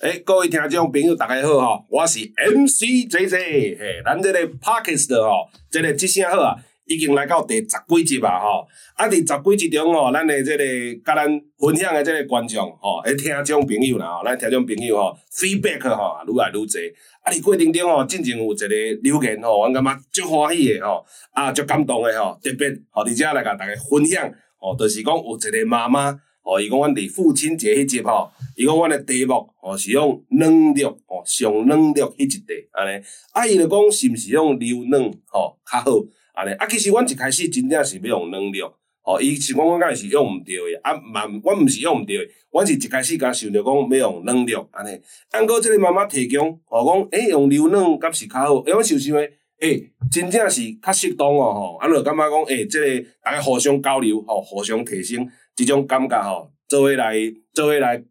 [0.00, 10.64] 诶，各位听众朋友，大家好哈，我是 MC JJ，嘿，咱这个 Podcast 吼，这个即声好啊，已经来到第十几集啊吼，啊，伫十几集中吼，咱的这个
[11.04, 11.26] 甲咱
[11.58, 16.90] 分享的这个观众吼，诶，听众朋友啦吼，咱听众朋友吼，feedback 吼，愈来愈侪，
[17.22, 18.66] 啊，伫过程中吼，进前有一个
[19.02, 21.04] 留言吼，我感觉足欢喜的吼，
[21.34, 26.18] 啊，足感动的吼，特别吼，伫遮来甲大家分享，吼，就是讲有一个妈妈。
[26.50, 33.04] 哦，伊讲阮伫父亲节迄集吼，伊讲阮诶题目吼是用软弱吼，上软弱迄一块安尼。
[33.32, 35.92] 啊，伊就讲是毋是用柔软吼较好
[36.34, 36.52] 安尼。
[36.54, 45.00] 啊，其实阮一开始真正是要用软弱，吼，伊是讲阮敢是用毋着诶，啊，嘛，阮毋是用毋着诶，阮是一开始甲想着讲要用软弱安尼。
[45.30, 48.64] 啊，过即个妈妈提供，吼讲，诶，用柔软敢是较好？
[48.66, 49.30] 因为想想诶，
[49.60, 52.86] 诶，真正是较适当哦，吼，啊，就感觉讲，诶，即个
[53.22, 55.28] 大家互相交流，吼，互相提升。
[55.60, 57.14] 即种感觉吼，做伙来
[57.52, 58.02] 做伙来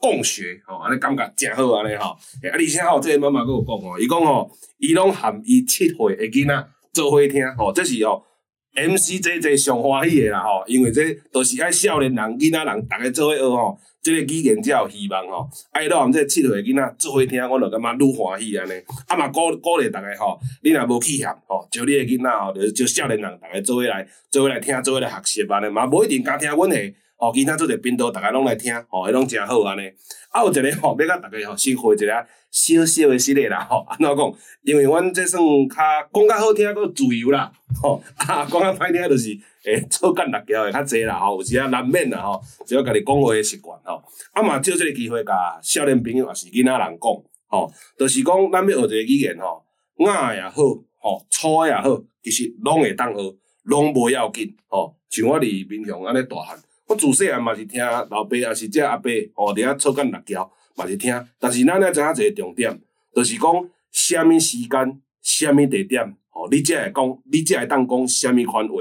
[0.00, 2.10] 共学吼，安尼感觉诚好安尼吼。
[2.10, 2.16] 啊，
[2.52, 4.48] 而且吼，即个妈妈佫有讲吼，伊讲吼，
[4.78, 8.24] 伊拢含伊七岁诶囡仔做伙听吼，这是吼
[8.76, 15.48] ，MCJJ 上欢喜诶啦吼，因为这都是爱少年人、囡仔人，逐个做伙学吼，即个语言才有希望吼。
[15.72, 18.72] 啊，伊拢含这七岁诶囡仔做伙听，我就感觉愈欢喜安尼。
[19.08, 26.94] 啊嘛鼓鼓励逐个吼，你若无去嫌吼，招你诶囡仔吼，就招少年人，逐个做伙来做伙来听，做伙来学习安尼嘛，无一定敢听阮诶。
[27.16, 29.82] 哦，其他做者频道，逐个拢来听，吼，迄拢诚好安尼。
[30.30, 34.32] 啊，有一个吼，要甲逐个吼，先回一个小小诶系列啦，吼，安怎讲？
[34.62, 35.76] 因为阮这算较
[36.12, 39.30] 讲较好听，佫自由啦，吼，啊，讲较歹听就是
[39.64, 49.64] 诶，做干六条诶较济啦，吼，有时啊难免啦，吼，只要家己讲话诶习惯，吼，啊嘛，借即个机会甲少年朋友也是囡仔人讲，吼，就是讲咱要学一个语言吼，
[49.98, 50.62] 雅也好，
[50.98, 56.58] 吼，粗也好，其实拢会当学，拢无要紧，吼，像我伫民雄安尼大汉。
[56.86, 62.80] 我自细汉嘛是听老爸也是遮阿伯吼，伫遐操干辣椒嘛是听，但是咱咧知影一个重点，
[63.14, 68.74] 就是讲虾米时间、虾米地点，吼，你才会讲，你才会当讲虾米款话，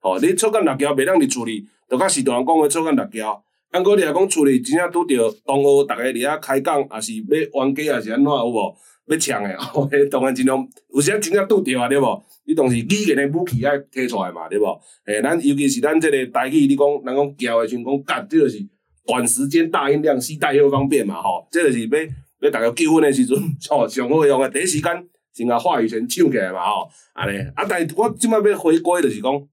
[0.00, 3.42] 吼，你操干辣椒袂当伫厝里，就甲是大人讲话操干辣椒。
[3.70, 8.76] 啊，过你若讲厝里真正拄着同学，逐个伫遐开讲，也是要冤家，也是安怎有无？
[9.08, 12.24] 要抢诶，吼， 当然尽量有时真正拄着啊，对无？
[12.44, 14.64] 你当时语言诶武器爱摕出来嘛，对无？
[15.06, 18.58] 诶，咱尤其是咱即个台语，你讲人讲教诶时阵讲干，即就是
[19.06, 21.98] 短时间大音量，携带又方便嘛，吼，即就是要
[22.40, 23.36] 要逐个结婚诶时阵，
[23.70, 24.48] 吼上好用诶。
[24.50, 27.38] 第一时间先甲话语权抢起来嘛，吼，安尼。
[27.54, 29.48] 啊，但是我即摆要回归就是讲，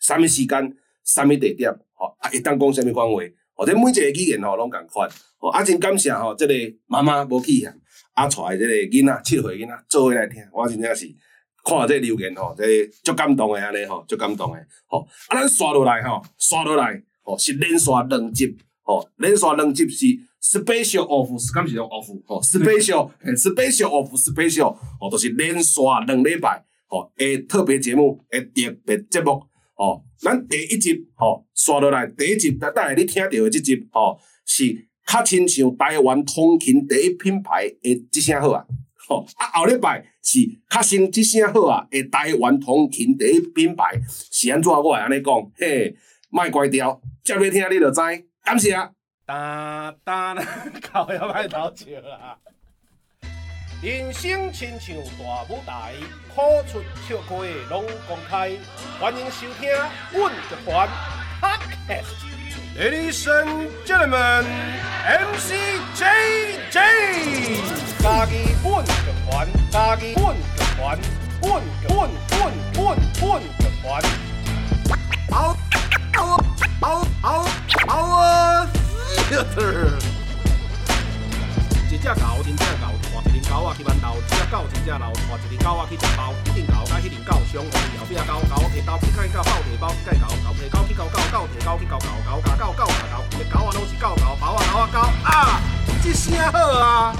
[0.00, 3.14] 啥物时间，啥物地点，吼，啊，会当讲啥物款话，
[3.54, 5.08] 吼，这每一个语言吼拢共款，
[5.38, 6.54] 吼，啊，真感谢吼，即个
[6.86, 7.74] 妈妈无气嫌。
[8.14, 11.06] 啊，带即个囡仔七岁囡仔做伙来听，我真正是
[11.64, 12.62] 看即个留言吼，即
[13.02, 15.06] 足感动诶安尼吼，足感动诶吼。
[15.28, 20.06] 啊，咱刷落来吼，刷落来吼是连续两集吼，连续两集是
[20.58, 29.42] special of，是敢是用 of 吼，special，special of，special 吼，都是连续两礼拜吼，诶特别节目诶特别节目
[29.74, 30.04] 吼。
[30.18, 34.88] 咱第一集吼刷落来，第一集等下你听到诶即集吼是。
[35.06, 38.64] 较亲像台湾通勤第一品牌诶，即声好啊！
[39.08, 40.38] 吼啊，后礼拜是
[40.70, 41.86] 较像即声好啊！
[41.90, 44.72] 诶，台湾通勤第一品牌是安怎？
[44.72, 45.94] 我会安尼讲，嘿，
[46.30, 48.00] 莫怪调，接要听你就知。
[48.44, 48.72] 感谢。
[49.26, 50.44] 哒哒啦，
[50.92, 52.38] 搞要歹偷笑啦！
[53.82, 55.94] 人生亲像大舞台，
[56.34, 57.36] 苦出笑开
[57.68, 58.52] 拢公开，
[59.00, 59.68] 欢迎收听
[60.12, 60.88] 《阮的团》
[61.40, 61.96] p o
[62.26, 62.31] d。
[62.77, 64.45] Ladies and gentlemen,
[65.05, 65.53] MC
[65.95, 66.77] JJ，
[67.99, 68.33] 家己
[68.63, 68.91] 本剧
[69.29, 70.99] 团，家己本剧团，
[71.41, 71.45] 本
[71.87, 71.91] 本
[72.29, 72.37] 本
[72.73, 72.77] 本
[73.19, 73.85] 本剧团。
[75.31, 75.57] 好，
[76.13, 76.37] 好，
[76.79, 77.45] 好，好，
[77.87, 78.69] 好啊！
[79.29, 80.20] Theater。
[81.92, 86.32] 一只狗，真正狗，换一只狗仔去馒头；一只狗，真正老，换一只狗仔去食包。
[86.48, 95.60] 一只狗甲迄只狗相互后壁狗狗摕刀，去甲伊狗抱摕包，去甲伊狗狗摕狗去狗狗狗摕狗去狗狗狗甲狗狗甲狗，个狗仔拢是狗狗，包仔狗仔狗啊！
[96.02, 97.14] 一声好啊！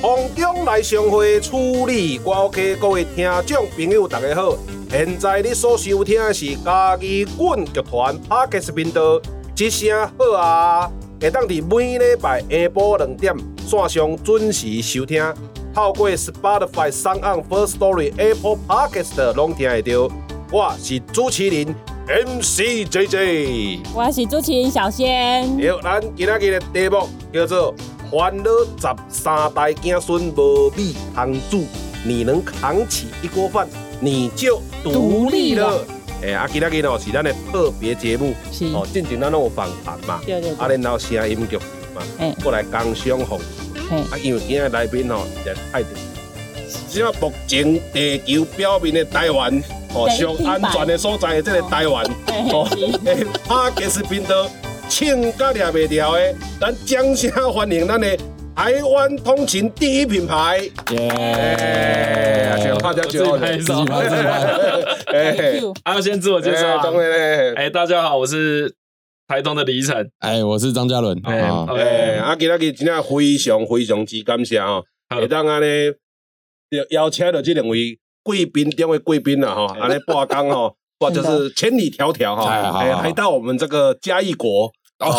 [0.00, 4.56] 空中来相会处理，我 OK，各位听众朋友大家好。
[4.88, 9.20] 现在你所收听的是家己滚剧团 Podcast 频道，
[9.58, 10.90] 一声好啊！
[11.20, 13.34] 会当伫每礼拜下晡两点
[13.66, 15.22] 线上准时收听，
[15.74, 20.08] 透过 Spotify、s o n g First Story、Apple Podcast 拢听会到。
[20.52, 21.74] 我是主持人
[22.06, 25.48] MC JJ，我是主持人小仙。
[25.48, 27.74] 好，咱今仔日的题目叫做
[28.10, 28.44] 《烦恼
[28.78, 31.64] 十三代子孙无米通煮，
[32.04, 33.66] 你能扛起一锅饭？》
[34.00, 35.84] 你就独立了。
[36.22, 40.14] 诶，啊，今仔日哦是咱的特别节目，是，哦，进前咱拢有访谈嘛，
[40.58, 41.56] 啊，然后声音剧
[41.94, 43.40] 嘛，嘿，过来工商服务。
[43.90, 45.88] 嘿，啊，因为今日来宾吼，也爱着。
[46.88, 49.62] 只要目前地球表面的台湾，
[49.94, 52.04] 哦，上安全的所在的这个台湾，
[52.50, 54.50] 哦，嘿，是诶，帕克斯频道，
[54.88, 58.16] 请甲掠袂掉的，咱掌声欢迎咱的
[58.56, 60.58] 台湾通勤第一品牌。
[60.86, 64.32] 哎，请大家我自己拍手自己拍自己拍
[65.84, 66.82] 哎要先自我介绍啊。
[66.82, 68.74] 当然嘞，哎，大家好，我是
[69.28, 70.10] 台东的李依晨。
[70.20, 75.92] 哎，我是张嘉伦哎啊，哎，，OK，啊，今仔日真正非常非常之感谢吼，好会当安尼
[76.90, 84.72] 邀请到这两位贵宾中的贵宾啦吼，安尼半工吼，哇，就是千里迢迢哈，哎，来到我们这个嘉义国。
[84.98, 85.12] 哦，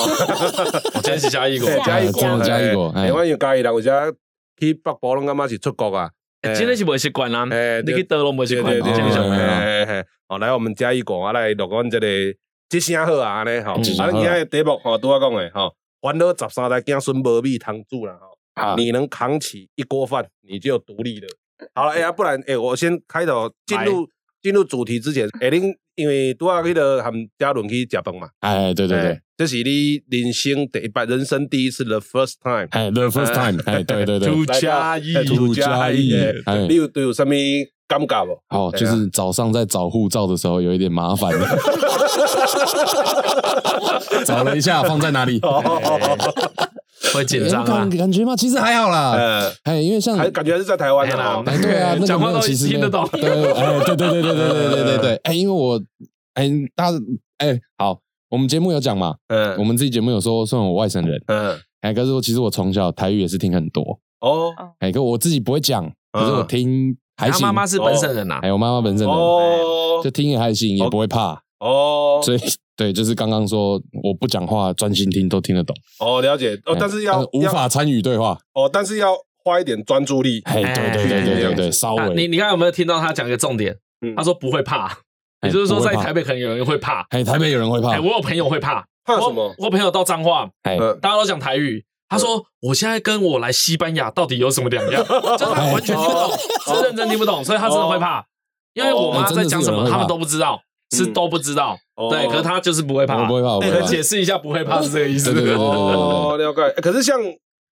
[1.04, 4.12] 真是嘉义国，嘉义国，嘉义国，哎，我有嘉义啦，我家
[4.60, 6.10] 去北部拢感觉是出国啊，
[6.42, 7.46] 真的是没习惯啊，
[7.86, 12.08] 你去德隆没习惯，对对对哎，哦，来我们嘉义国啊，来录阮这个，
[12.70, 18.18] 即声好啊，安尼吼，啊，今天题目吼，拄我讲的吼，烦恼十三代，惊孙无米糖煮啦
[18.56, 21.28] 吼，你能扛起一锅饭，你就独立了。
[21.76, 24.10] 好了，哎呀，不然哎，我先开头进入
[24.42, 29.10] 进入主题之前，哎，您因为拄啊去了含嘉伦去食饭嘛，哎，对对对。
[29.10, 32.68] 哎，，这是你人生第一摆，人生第一次的 first time。
[32.72, 36.14] 哎，the first time，哎，对对对，土 来到嘉义哎土嘉义
[36.46, 36.68] 哎。
[36.70, 37.34] 你有对有什么
[37.88, 38.40] 感觉无？
[38.50, 41.32] 哦，就是早上在找护照的时候有一点麻烦，
[44.24, 45.40] 找了一下放在哪里，
[47.14, 47.66] 会紧张啊。
[47.68, 47.90] 感。
[47.90, 48.36] 感觉吗？
[48.36, 51.44] 其实还好啦，呃，哎，因为像还感觉还是在台湾的哦。
[51.46, 53.22] 哎，对啊， 那个讲话都没有其实听得懂对，
[53.54, 55.82] 哎，对对对对对对对对对， 哎，因为我，
[56.36, 56.98] 哎，大家，
[57.38, 58.00] 哎，好，
[58.30, 64.54] 我们节目有讲嘛，我嗯们自己节目有说算我外省人，嗯，哎，可是我其实我从小台语也是听很多，哦。
[64.80, 70.02] 哎，可我自己不会讲，可是我听还行，他妈妈是本省人呐哎，，我妈妈本省人，哦。
[70.04, 72.40] 就听也还行，也不会怕，哦所以
[72.76, 80.42] 对，就是刚刚说我不讲话，专心听都听得懂，哦，了解哦，但是要呃无法参与对话，哦，但是要花一点专注力。
[80.46, 83.76] 哎，对对对对对对，稍啊你，你刚才有没有听到他讲一个重点
[84.06, 84.14] 嗯？
[84.16, 84.86] 他说不会怕，
[85.42, 87.06] 哎也就是说在台北可能有人会怕。
[87.10, 91.84] 哎，台北有人会怕哎，，我有朋友会怕， 怕什么我我朋友到彰化，哎，嗯大家都讲台语。
[92.10, 95.04] 他说：“我现在跟我来西班牙到底有什么两样？
[95.38, 96.32] 就是他完全听不懂，
[96.66, 98.24] 是认真听不懂，所以他真的会怕。
[98.76, 100.58] 因为我妈在讲什么，他们都不知道，
[100.92, 101.78] 是都不知道。
[101.96, 103.22] 哦对，可是他就是不会怕。
[103.24, 105.34] 我不会怕，我不哎，可会怕，解释一下，不会怕是这个意思。
[105.34, 106.62] 对对对对对哦，了解。
[106.62, 107.20] 欸可是像，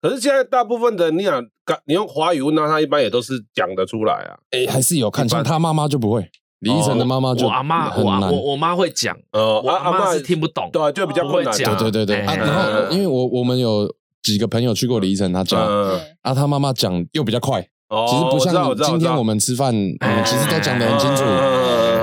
[0.03, 1.43] 可是现在大部分的你想，
[1.87, 4.37] 你用华语问他，他一般也都是讲得出来啊。
[4.51, 6.29] 哎，还是有看，像他妈妈就不会，
[6.61, 11.53] 李依晨的妈妈就我阿妈，我很难我我妈会讲，呃我阿妈是听不懂，对啊，就比较困难。
[11.53, 13.91] 不会讲对对对对然后因为我我们有
[14.23, 21.25] 几个朋友去过李依晨他家，嗯，啊，他妈妈讲又比较快，哦其实不像今天我们们吃饭，我们其实都讲得很清楚。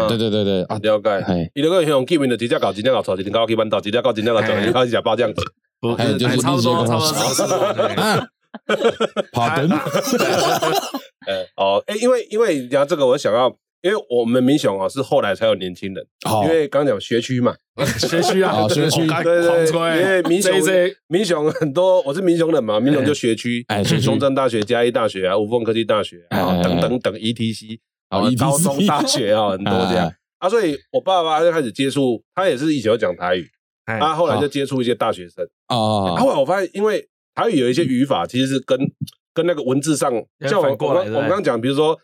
[0.07, 1.09] 嗯对对对对啊，了解。
[1.25, 5.41] 哎，伊如果用见面就直接搞，直接搞错，一定搞去班岛，直接搞，直接搞走，哎你开始假包这样子。
[5.79, 7.73] 不哎就是差不多，差不多，差不多。
[7.73, 8.27] 对啊，
[9.31, 9.69] 跑灯，
[11.27, 13.47] 呃，哦，哎，因为因为你讲这个，我想要，
[13.83, 17.55] 因为我们民雄啊是后来才有年轻人，好因，为刚刚讲学区嘛，
[17.99, 20.51] 学区啊，哦学区对对对，因为民雄
[21.07, 27.77] 民雄很多，我是民雄人嘛，民雄就学区，哎中正大学、嘉义大学啊，五凤科技大学啊，哎等等等 ETC，
[28.09, 33.47] 哦啊高中大学啊，很多这样哎 啊，所以我爸爸就开始接触，他也是以前有讲台语，
[33.85, 38.77] 他啊，后来就接触一些大学生，啊，啊，后来我发现，因为台语有一些语法其实是跟
[39.33, 41.97] 跟那个文字上，要像我我们我们刚刚讲，比如说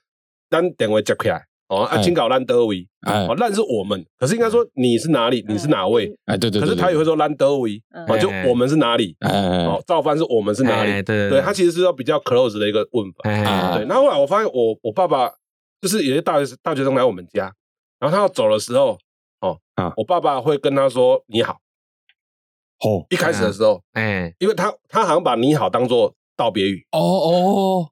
[0.49, 1.43] 单点位接起来。
[1.69, 6.13] 哦，啊，哎清搞烂德维，哎哦，烂是我们，可是应该说你是哪里，你是哪位？
[6.25, 13.21] 哎，对对对，可是台语会说烂德维，嗯哦，就我们是哪里，哦，造反是我们是哪里哎，对对，他其实是要比较 close 的一个问法。
[13.23, 15.31] 哎对，那后来我发现我我爸爸
[15.83, 17.53] 就是有些大学大学生来我们家，
[17.99, 18.97] 然后他要走的时候，
[19.41, 21.59] 哦啊我爸爸会跟他说你好。
[22.79, 27.89] 哦一开始的时候，哎，因为他他好像把你好当做道别语，哦哦，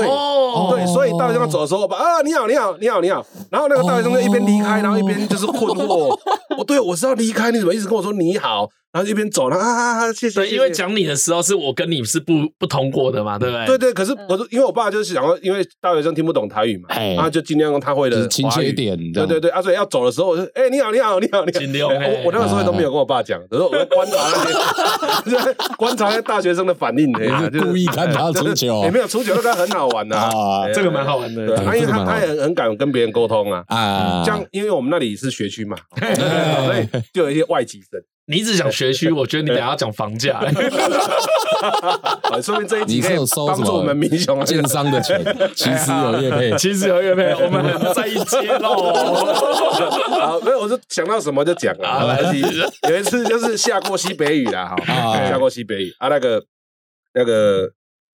[0.00, 0.08] 对。
[0.08, 6.14] 哦对，所以大学生走的时候，把啊你好你好你好你好，然后那个大学生就一边离开，然后一边就是困惑，
[6.58, 8.68] 我 对我是要离开，你怎么一直跟我说你好？
[8.92, 13.66] 然后一边走，然后啊啊啊谢谢，对，因为讲你的时候是我跟你是不不通过的嘛，对不对？
[13.66, 18.72] 对对，可是可是因为我爸就是想说，因为大学生听不懂台语嘛，哎他就尽量用他会的就是亲切一。
[18.74, 21.58] 点，对对对，啊，所以要走的时候，我就哎、你好，你好，你好，你好。
[21.58, 30.68] 尽量哎我我那个时候都没有跟我爸讲，可是我在观察那些，就 是观察那些大学生的反应，哎 你是故意看他出糗也没有出糗，那个很好玩的啊。
[30.72, 33.62] 这个蛮好玩的对，对啊因为他他也很很敢跟别人沟通啊。
[33.68, 35.76] 啊，像因为我们那里是学区嘛，
[36.66, 40.38] 所以就有一些外籍生，你只讲学区，我觉得你等下要讲房价。
[40.38, 40.46] 啊
[42.42, 45.22] 说明这一集可以你是有收什帮助我们民雄建商的钱？
[45.54, 48.92] 其实有业配，其实有月配，我们很在意揭露。
[48.92, 52.16] 好，没有，我就想到什么就讲啊。
[52.88, 55.28] 有一次就是下过西北雨啦，哈，啊。
[55.28, 55.94] 下过西北雨。
[55.98, 56.42] 啊，那个
[57.14, 57.70] 那个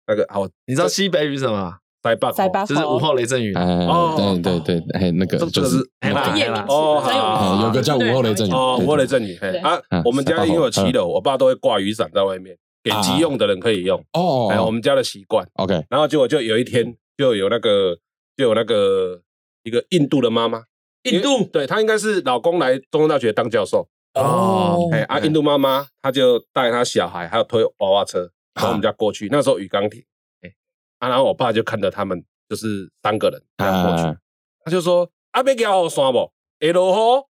[0.07, 1.77] 那个好，你知道西北雨什么吗？
[2.03, 3.51] 塞巴塞巴就是午后雷阵雨。
[3.55, 15.43] 哎，哦对对对，哎，那个就是哎啦那个夜哎啦哦很有个叫午后雷阵雨哦，午后雷阵雨，嘿啊嗯，我们家因为有七楼，我爸都会挂雨伞在外面，给急用的人可以用，哦哎，我们家的习惯。
[15.55, 17.97] OK 然后结果就有一天，就有那个
[18.38, 19.19] 就有那个
[19.63, 20.62] 一个印度的妈妈，
[21.09, 30.03] 印度对她应该是老公来中山大学当教授，哦，哎啊，印度妈妈她就带她小孩还有推娃娃车从我们家过去，那时候雨刚停，
[30.41, 30.53] 哎
[31.00, 34.17] 啊，然后我爸就看着他们就是三个人过去啊，
[34.63, 37.25] 他就说啊，别给我山不，会落雨，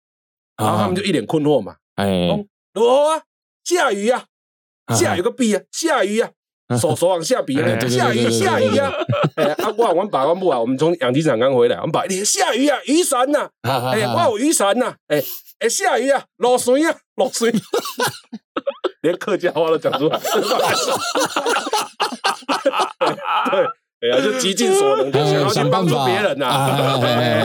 [0.56, 3.22] 然后他们就一脸困惑嘛，哎哦落雨啊，
[3.64, 4.26] 下雨啊，
[4.94, 6.30] 下雨个屁啊，下雨啊。
[6.80, 8.90] 手手往下比下雨下雨啊！
[9.36, 15.22] 哎，啊，我我爸我母啊，我们从养鸡场刚回来，我们把你下雨啊，雨伞呐，哎，我有雨伞呐，哎
[15.58, 17.52] 哎，下雨啊，落水啊，落水，
[19.04, 20.18] 连客家话都讲出来，
[23.52, 23.64] 对。
[24.04, 26.76] 哎呀，就极尽所能，就想要去帮助别人呐、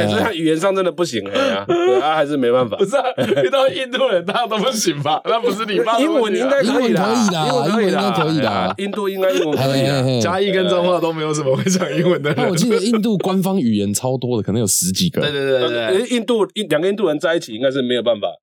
[0.09, 2.83] 所以他语言上真的不行，哎呀，对啊，还是没办法不。
[2.83, 3.03] 是啊
[3.45, 5.21] 遇到印度人，他都不行吧？
[5.23, 10.01] 那不是你爸的英文应该可以的，英文可以的英文可以啦，英文应该可以啦哎呀印度应该英文可以啦。
[10.01, 12.53] 嘿嘿嘿嘉义跟彰化都没有什么会讲英文的我。
[12.53, 15.21] 记得印度官方语言超多的，可能有十几个。
[15.21, 18.35] 对对对对印度印两个印度人在一起应该是没有办法，两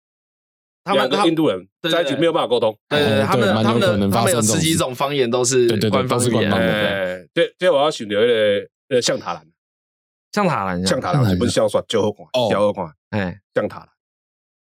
[0.86, 2.72] 他们印度人对对在一起没有办法沟通。
[2.88, 6.32] 对对对，哎他们他们可能的他们有十几种方言都是对对对官方语言。
[6.32, 9.44] 都是官方的哎，这这我要想到那个呃象塔兰，
[10.32, 12.48] 象塔兰象塔兰不是小说就好看，哦。
[12.48, 13.88] 就好看，哎，象塔兰。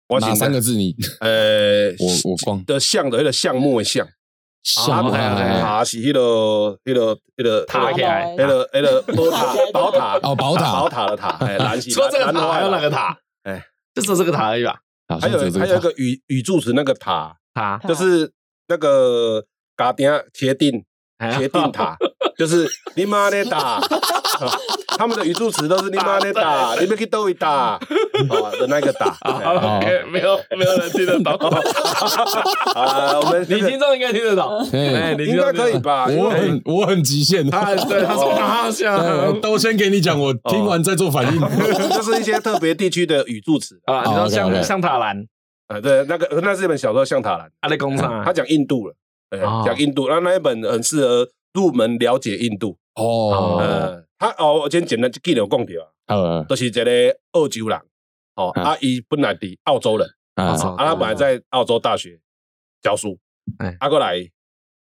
[0.08, 0.96] 我哪想三个字你？
[1.20, 2.64] 呃，我我光。
[2.64, 4.08] 的象的那个项目的象，
[4.64, 5.60] 像哦哎哎哎。
[5.60, 8.34] 塔是那个那个那个塔起来。
[8.36, 10.18] 那个那个 宝塔宝塔。
[10.22, 10.72] 哦宝塔。
[10.72, 12.88] 宝塔的塔，哎，蓝是 除了这个蓝塔还有哪个？
[12.88, 13.18] 蓝塔？
[13.44, 13.62] 哎，
[13.94, 14.80] 就只有这个塔而已吧？
[15.16, 18.30] 还有只这塔还有一个语语助词那个塔，塔就是
[18.66, 19.44] 那个
[19.76, 20.84] 嘎丁铁定
[21.16, 21.96] 哎铁定塔，
[22.36, 23.80] 就是你妈的打，
[24.98, 27.78] 他们的语助词都是你妈 的打，你们去逗一打。
[28.28, 29.16] 哦的那个打。
[29.22, 31.32] ，OK，没有没有人听得懂。
[32.74, 35.52] 啊，我们你听众应该听得懂，哎应该？
[35.52, 36.10] 可以吧？
[36.10, 41.40] 因我为很我很极限，他对他说啊，对像都先给你讲，我听完再做反应。
[41.90, 45.24] 就是一些特别地区的语助词啊，你说像像塔兰，
[45.68, 48.22] 啊，对，那个那是一本小说《像塔兰》，阿里工厂。
[48.24, 48.94] 他讲印度了，
[49.64, 52.76] 讲印度，那那一本很适合入门了解印度。
[52.96, 56.82] 哦，呃，他哦，我先简单记了讲掉啊，呃都是一个
[57.32, 57.78] 澳洲人，
[58.34, 62.18] 哦，嗯啊，伊本来伫澳洲人，啊啊，他本来在澳洲大学
[62.82, 63.18] 教书
[63.58, 64.16] 哎，啊，过来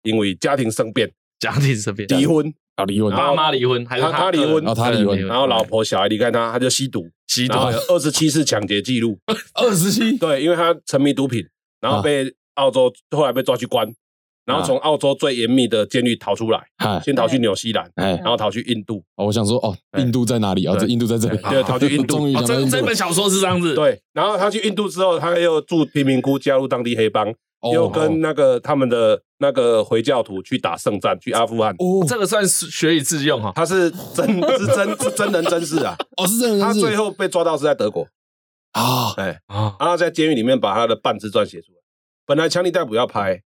[0.03, 9.19] 因为家庭生变家庭生变离婚，啊离婚，爸妈离婚还是他他离婚哦他离婚然后老婆小孩离开他，他就吸毒，吸毒二十七次抢劫记录，
[9.55, 11.45] 二十七，对，因为他沉迷毒品，
[11.81, 13.85] 然后被澳洲后来被抓去关，
[14.49, 20.65] 然后从澳洲最严密的监狱逃出来，哎先逃去纽西兰，哎，然后逃去印度，哦我想说哦，印度在哪里？
[20.65, 20.81] 哦，对。
[20.81, 22.15] 这印度在这里，对，逃去印度。
[22.17, 22.71] 哦，终于讲到印度。
[22.71, 27.29] 这这本，小说是这样子，对，然后他去印度之后，他又住贫民窟，加入当地黑帮，
[27.61, 31.71] 哦又跟那个他们的那个回教徒去打圣战，去阿富汗。
[31.77, 32.03] 哦。
[32.07, 33.51] 这个算是学以致用哈。
[33.55, 35.95] 他是真是真是真人真事啊！
[36.17, 38.07] 哦是这样，是他最后被抓到是在德国，
[38.71, 41.79] 啊，哎，啊，然后在监狱里面把他的半自传写出来。
[42.25, 43.41] 本来强尼逮捕要拍，哎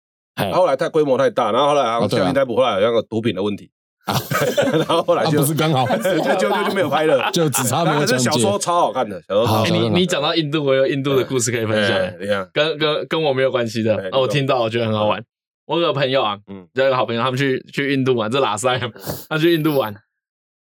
[0.53, 2.07] 后来太规模太大，然后后来啊。
[2.07, 3.69] 强尼逮捕后来有那个毒品的问题，
[4.05, 7.29] 然后后来啊就不是刚好， 就就就就没有拍了。
[7.31, 15.23] 就只差没有讲解，是小说超好看的，小说你你讲到印度，我有印度的故事可以分哎享，跟跟跟我没有关系的我听到我觉得很好玩。
[15.65, 16.59] 我有个朋友啊，嗯。
[16.59, 18.77] 嗯，有一个好朋友，他们去去印度玩，这拉塞，
[19.29, 19.95] 他去印度玩，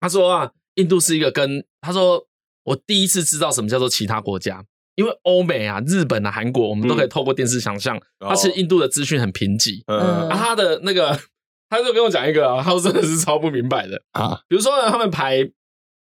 [0.00, 2.26] 他说啊，印度是一个跟他说，
[2.64, 4.62] 我第一次知道什么叫做其他国家，
[4.96, 11.18] 因为欧美啊、日本啊、韩国，我们都可以透过电视想象，哦他其实印度的资讯很贫瘠，嗯啊，他的那个，
[11.68, 15.50] 他就跟我讲一个啊，他说真的是超不明白的，啊比如说呢，他们排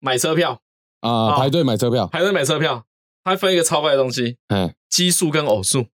[0.00, 0.60] 买车票，
[1.00, 2.84] 啊，排队买车票，排队买车票，
[3.24, 5.86] 他分一个超怪的东西，嗯，奇数跟偶数。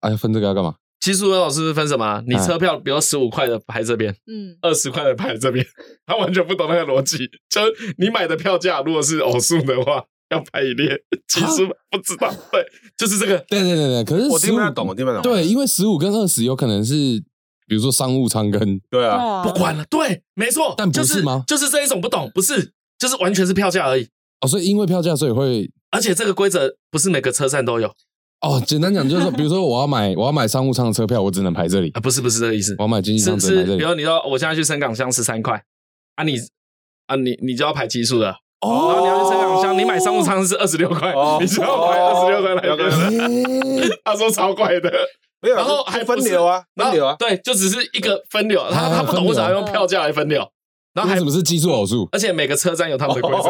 [0.00, 0.76] 哎，分这个要干嘛？
[0.98, 2.22] 奇数跟偶数是分什么啊？
[2.26, 5.64] 你嗯车票，比如十五块的排这边，嗯，二十块的排这边，
[6.04, 7.18] 他完全不懂那个逻辑。
[7.48, 7.60] 就
[7.98, 10.94] 你买的票价如果是偶数的话，要排一列；
[11.28, 12.64] 其实不知道，对，
[12.96, 13.38] 就是这个。
[13.48, 15.22] 对对对对，可是我听不太懂，我听不太懂。
[15.22, 16.94] 对，因为十五跟二十有可能是，
[17.66, 24.08] 比如说商务舱跟对 对啊，啊，不管了，对，没错，但不是吗就是这一种不懂，不是，就是完全是票价而已。
[24.40, 27.88] 哦，所以因为票价，所以会而且这个规则不是每个车站都有，
[28.40, 33.78] 哦，简单讲就是说，比如说我要买我要买商务舱的车票，我只能排这里啊，；不是不是这个意思我，要买经济舱是是，只能排这里。
[33.78, 35.62] 比如你说我现在去深港乡十三块，
[36.16, 36.36] 啊你
[37.06, 38.92] 啊你你就要排奇数的，哦。
[38.92, 43.90] 然后你要去车港乡，你买商务舱是二十六块哦，你就要买二十六块来了解分。
[44.04, 44.90] 他说超怪的，
[45.40, 50.46] 没有，然后还分流啊，分流啊，对，就只是一个分流，他他不懂为什么要用票价来分流，
[50.96, 52.08] 然后还为什么是奇数偶数？
[52.10, 53.48] 而且每个车站有他们的规则。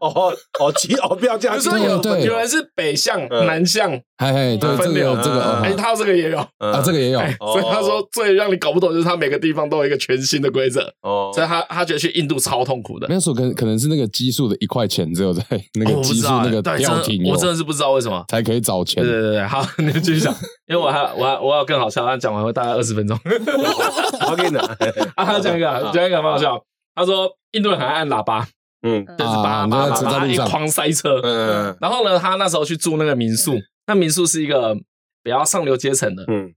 [0.00, 3.46] 哦哦，奇哦票价机比如说有对有人是北向、嗯。
[3.46, 6.72] 南向，嘿嘿，对，这个分流有这个嗯哎，哦他这个也有，嗯。
[6.72, 7.20] 啊，这个也有。
[7.38, 13.06] 所以他说最让你搞不懂就是他每个地方都有一个全新的规则，哦，所以他他觉得去印度超痛苦的。
[13.08, 18.24] 那时候可能可能是那个基数的一块钱，只有在那个哦我不知道基数那个哎对真吊停有我真的是不知道为什么。
[18.28, 18.82] 才可以找。
[18.84, 19.02] 钱。
[19.02, 19.12] 对。
[19.12, 20.34] 对对对，好，你继续讲，
[20.66, 23.18] 因为我还我还我要更好笑，但讲完会大概二十分钟。
[23.24, 24.64] 我跟你讲，
[25.14, 26.60] 啊，他讲一个讲一个蛮好笑，
[26.94, 28.46] 他说印度人很爱按喇叭，
[28.82, 29.04] 嗯。
[29.06, 31.20] 就是叭啊叭叭一狂塞车。
[31.22, 33.54] 嗯然后呢，他那时候去住那个民宿，
[33.86, 34.74] 那民宿是一个
[35.22, 36.52] 比较上流阶层的，嗯。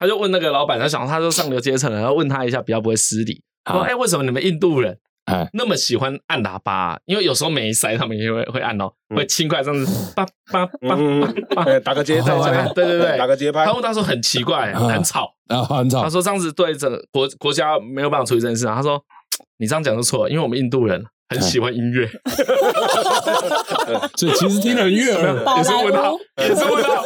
[0.00, 5.50] 他就问那个老板，他想他说上流阶层的，然后问他一下比较不会失礼，他说：“啊哎，为什么你们印度人哎。
[5.54, 7.00] 那么喜欢按喇叭啊？
[7.04, 9.16] 因为有时候没塞，他们也会会按哦，嗯。
[9.16, 11.20] 会轻快这样子，叭叭叭嗯
[11.52, 13.18] 叭打个节奏，对哎对对对。
[13.18, 13.64] 打个节拍。
[13.64, 14.78] 他，问他说很奇怪，啊。
[14.86, 15.34] 很吵。
[15.48, 16.04] 啊，很吵。
[16.04, 18.76] 他说这样子对整个国国家没有办法处理这件事啊。
[18.76, 19.02] 他说
[19.58, 22.08] 你这样讲就错了，因为我们印度人很喜欢音乐，
[24.16, 25.44] 所以其实听得很悦耳。
[25.44, 27.02] 宝 莱也是问他，，也是问 他。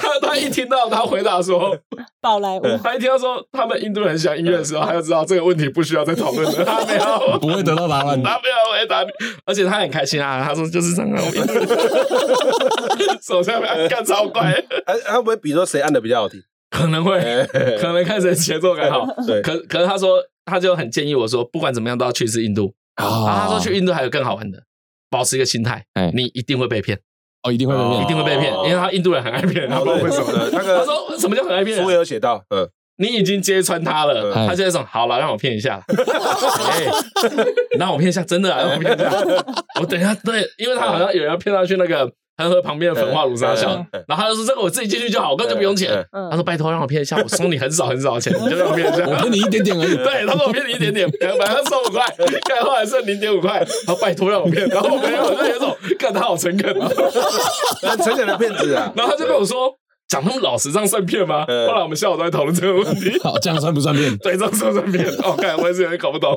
[0.00, 1.76] 他他一听到他回答说，
[2.22, 6.64] 宝莱坞，他一听到说他们印度人很喜欢音乐的时候，他就知道这个问题不需要再讨论了。
[6.64, 8.22] 他没有，不会得到答案。
[8.22, 9.04] 他没有回答，
[9.44, 10.44] 而且他很开心啊。
[10.44, 11.10] 他说就是这样
[13.20, 14.52] 手下面干超快，
[14.86, 16.40] 哎，他会不会比说谁按的比较好听？
[16.70, 17.44] 可能会哎
[17.80, 19.04] 可能看谁节奏感好。
[19.26, 22.74] 对，可可是他说他就很建议我说，不管怎么样都要去一次印度。
[22.96, 24.62] 啊，他说去印度还有更好玩的，
[25.08, 26.98] 保持一个心态哎，你一定会被骗，
[27.42, 27.90] 哦，一定会被哦。
[27.90, 30.32] 骗一定会被骗，因为他印度人很爱骗，他不知道为什么。
[30.32, 31.80] 对那他说什么叫很爱骗？
[31.80, 31.88] 书？
[31.88, 36.86] 也有写到，嗯，你已经揭穿他了，嗯他现在说好了，让我骗一下， 哎，
[37.78, 39.10] 让我骗一下，真的啊，让我骗一下，
[39.80, 45.92] 我等一下对，因为他好像有人要骗他去那个恒河旁边的粉化炉沙小嗯，然后他就说这个我自己进去就好，我根本就不用钱。
[46.12, 49.06] 嗯他说拜托让我骗一下，我收你很少很少的钱，你就让我骗一下。
[49.06, 49.94] 我骗你一点点而已。
[50.02, 52.04] 对，他说我骗你一点点，本来他收五块，
[52.48, 56.88] 看后来剩零点五块，他说拜托让我骗，然后我朋友就有一种，看他好诚恳啊，
[57.82, 59.70] 很诚恳的骗子啊，然后他就跟我说，
[60.08, 61.44] 讲那么老实，这样算骗吗？
[61.48, 64.16] 嗯后来我们下午都在讨论这个问题，好，这样算不算骗？
[64.18, 65.06] 对，这样算不算骗？
[65.22, 66.34] 哦，看我也是有点搞不懂。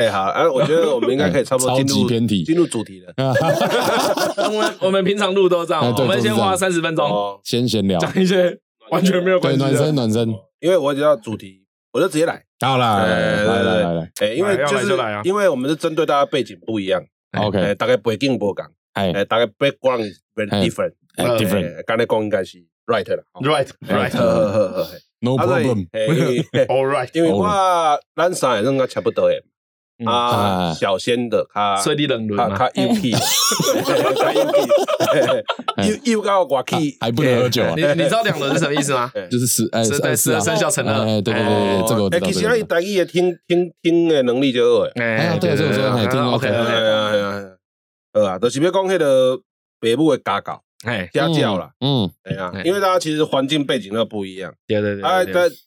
[0.00, 3.12] 哎好，哎，我觉得我们应该可以差不多 进入偏题进入主题了。
[4.48, 8.58] 我们我们平常录都这样我们先花三十分钟哦，先闲聊，讲一些
[8.90, 9.92] 完全没有关对，系暖身的。
[9.92, 10.34] 暖身。
[10.60, 12.42] 因为我知道主题，我就直接来。
[12.60, 23.22] 好啦，哎来来来来来哎，因为来要就是来就来啊因为我们是针对大家背景不一样，哎，，OK，大概背景不讲，哎哎，大概 background is very 哎 different，哎呃，different，哎刚才讲应该是 right 了。
[23.32, 25.86] 好 Right, 呵 right, 呵呵呵嘿 no 啊所以 problem。
[25.92, 27.08] 嘿 因为 all right。
[27.14, 27.46] 因为我
[28.16, 29.44] 咱三个人个差不多诶，嗯
[30.06, 32.56] 啊，啊小仙的他所以你冷他轮嘛？
[32.58, 33.12] 他右 屁，
[34.20, 37.74] 他右屁，右右到外气，还不能喝酒啊。
[37.76, 39.10] 你你知道两轮是什么意思吗？
[39.30, 39.94] 就是十哎十
[40.34, 42.26] 二生肖乘二哎，对对对对，这个我知哎，道。
[42.26, 44.92] 其实他台语的听听听的能力就好诶。
[45.02, 47.16] 哎对对这个说还听过 OK 哎 OK，呀哎。
[47.18, 47.44] 呀，
[48.12, 49.36] 好啊，就是要讲迄个
[49.80, 54.52] 爸母的家教哎，家教啦，嗯，哎呀哎，因为大家其实环境背景都不一样。
[54.66, 55.02] 对对对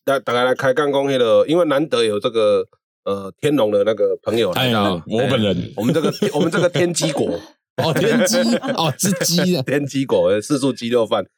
[0.04, 2.66] 大大概来开干讲迄个，因为难得有这个
[3.06, 7.40] 呃天龙的那个朋友来哎到，我本人哎我们这个我们这个天机果。
[7.84, 8.38] 哦，天鸡
[8.78, 11.26] 哦，是鸡的， 天鸡果，四柱鸡肉饭，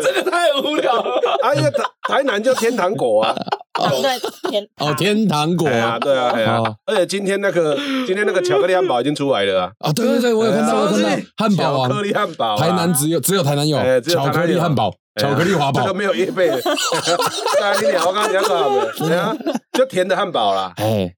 [0.00, 1.20] 这个太无聊了。
[1.42, 3.34] 啊，因为台台南就天堂果啊，
[3.78, 5.68] 哦对，甜哦，天堂果。
[5.68, 6.58] 哎呀，对啊，哎呀。
[6.58, 16.60] 哦，而且今天那个今天那个巧克力汉堡已经出来了啊，哦，对对对，我有看到，我有看到汉堡巧克王，力汉堡啊，台南只有只有台南有哎只有巧克力汉堡、哎呀巧克力华堡这个，没有叶贝的，
[17.60, 18.86] 那你俩我刚刚讲什么？
[18.98, 19.16] 对。
[19.16, 19.34] 啊，
[19.72, 21.12] 就甜的汉堡啦，哎，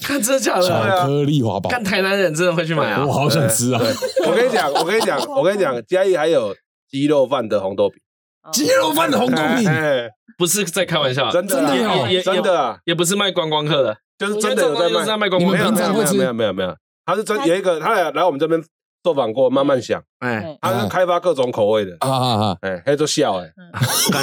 [0.00, 1.06] 看真的假巧的？
[1.06, 3.04] 克力华堡，看台南人真的会去买啊。
[3.06, 3.12] 我！
[3.12, 3.80] 好想吃啊！
[4.26, 6.54] 我跟你讲，我跟你讲，我跟你讲，嘉义还有
[6.90, 7.98] 鸡肉饭的红豆饼，
[8.52, 15.28] 鸡肉饭的红豆饼，哎，不是在开玩笑，真的啊真的哦也也真的啊，也不是卖观光客的，就是真的有在因为这种东西就是在卖。
[15.28, 15.70] 观光没有客。
[15.70, 15.70] 的。
[15.70, 16.76] 你们平常会吃没有没有没有没有，
[17.06, 18.62] 他是真有一个，他来来我们这边
[19.04, 22.56] 受访过，慢慢想，哎，他是开发各种口味的，啊啊啊！
[22.62, 23.50] 哎，黑就笑哎，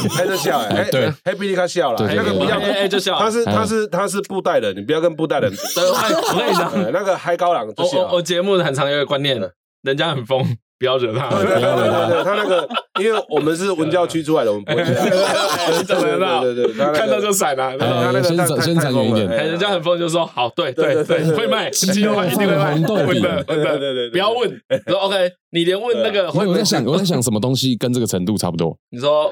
[0.09, 1.11] 黑就笑哎， 对。
[1.23, 5.51] 黑比你卡笑了，那个不要哎哎就笑他是哎他是他是布袋人，你不要跟布袋人
[6.91, 9.39] 那个嗨高朗就我我我，节目很常有一个观念，
[9.83, 10.43] 人家很疯，
[10.81, 11.29] 不要惹他。
[11.29, 12.67] 对对对对对，他那个，
[12.99, 15.05] 因为我们是文教区出来的，我们不会这样。
[15.77, 16.41] 你怎么知道？
[16.41, 17.77] 对对对，看到就闪了。
[17.77, 24.49] 他那个先闪先闪远一点人家很疯就说好，对对对会卖，鸡肉饭一定会卖，红豆饼稳的稳对对的，对对，不要问。
[24.87, 28.75] 说 OK，你连问那个我在想，我在想什么东西跟这个程度差不多？
[28.89, 29.31] 你说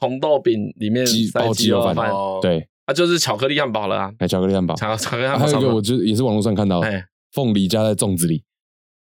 [0.00, 1.94] 红豆饼里面包鸡肉饭
[2.42, 8.42] 对，啊，就是巧克力汉堡了啊，哎，巧克力汉堡，巧巧克力汉堡还有一个，我就是也是网络上看到，哎凤梨加在粽子里，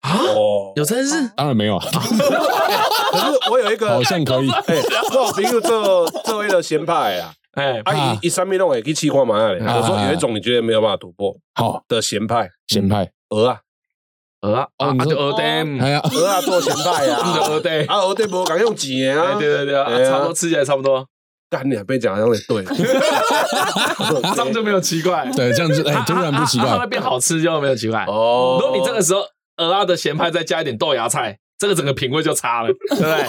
[0.00, 0.10] 啊，
[0.68, 1.30] 哦，有这件事？
[1.36, 4.50] 当然没有啊， 可是我有一个，好像可以。
[4.50, 4.76] 哎，
[5.10, 11.34] 我有朋友做做一个咸派啊，哎，阿姨一三面弄也可以气看嘛我说有一种你觉得没有办法突破。
[11.54, 13.58] 好，的咸派，咸派，鹅啊，
[14.42, 21.04] 鹅啊，啊鹅蛋，哎呀，鹅啊做咸派就啊， 鹅蛋，啊鹅蛋不敢用钱的哎啊，对对对啊，差不多吃起来差不多，
[21.50, 22.62] 干你啊，被讲好像也对，
[24.34, 25.28] 这样就没有奇怪。
[25.34, 28.04] 对，这样子，哎，突然不奇啊啊啊它怪会，变好吃就没有奇怪。
[28.06, 28.58] 哦。
[28.60, 29.22] 如果你这个时候
[29.58, 33.24] 鹅啊的咸派再加一点豆芽菜，这个整个品味就差了， 对不对？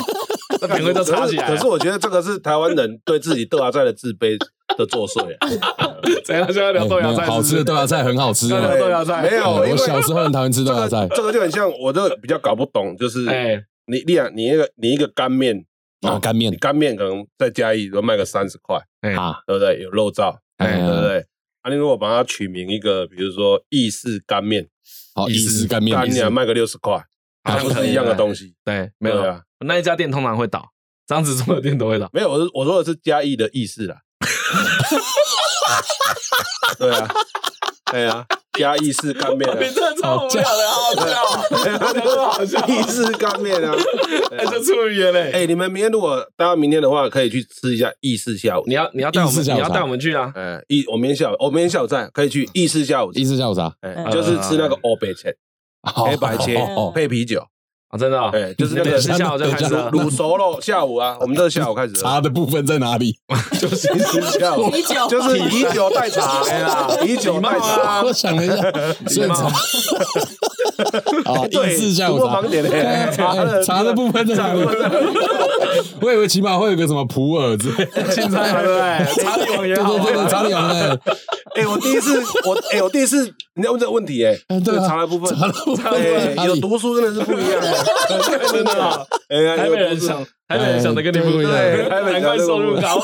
[0.59, 1.55] 这品味就差起来了。
[1.55, 4.37] 可是我觉得这个是台湾人对自己豆芽菜的自卑
[4.77, 5.47] 的作祟啊。
[6.25, 6.45] 怎样？
[6.51, 8.75] 现在聊豆芽菜是是，哎好吃的豆芽菜很好吃啊。
[8.77, 15.63] 豆芽菜没有我小时候很讨厌吃豆芽菜，这个就很像，我就比较搞不懂，就是哎，你你想，你一个你一个干面，
[16.01, 19.81] 啊，干面干面可能再加一都卖个三十块，哎啊，对不对？
[19.81, 21.19] 有肉燥，哎对不对？
[21.61, 24.67] 啊，你如果把它取名一个，比如说意式干面，
[25.15, 26.93] 好意式干面，干你要卖个六十块，
[27.43, 28.55] 好像不是一样的东西。
[28.65, 30.69] 对，没有对啊，那一家店通常会倒，
[31.07, 32.09] 这样子忠的店都会倒。
[32.13, 33.97] 没有，我我说的是嘉义的意式啦。
[36.77, 37.07] 对啊，
[37.91, 38.25] 对啊，
[38.57, 43.73] 嘉义式干面啊，你真的超无聊的，好好笑，真的好笑，意式干面啊。
[44.31, 45.31] 哎，这出语言嘞。
[45.31, 48.63] 哎，你们明天如果大家明天的话，可以去吃一下意式下午。
[48.65, 50.31] 你要你要带我们，你要带我们去啊？
[50.35, 55.35] 哎，意我明天下午，我明天下午在可以去意式下午意，式下午茶，哎，嗯就是吃那个欧北切
[55.83, 56.59] 好黑白切
[56.93, 57.41] 配啤酒，
[57.89, 59.65] 啊，真的哦，哎，就是那个是下午就开始。
[59.65, 63.15] 卤熟了下午啊，我们这个下午开始，茶的部分在哪里？
[63.59, 65.07] 就是意式下午，啤酒。
[65.09, 68.55] 就是以酒代茶，哎呀，以酒代茶，我想了一下，
[69.07, 69.45] 顺茶
[71.25, 72.41] 啊，对是下午茶。
[73.11, 74.61] 茶的茶的部分在哪里？
[76.01, 77.85] 我以为起码会有个什么普洱之类。
[77.89, 79.23] 的，对不对？
[79.23, 80.99] 查理王也对好对对对，茶里王的，
[81.57, 85.93] 哎，我第一次，我哎，我第一次你在问这个问题，哎，这对啊个茶的部分，茶的部分
[86.37, 86.55] 哎，有？
[86.55, 87.61] 读书真的是不一样，
[88.51, 93.01] 真的啊， 哎呀，台北人想，台北人想的跟你不一样，对台北人难怪收入高。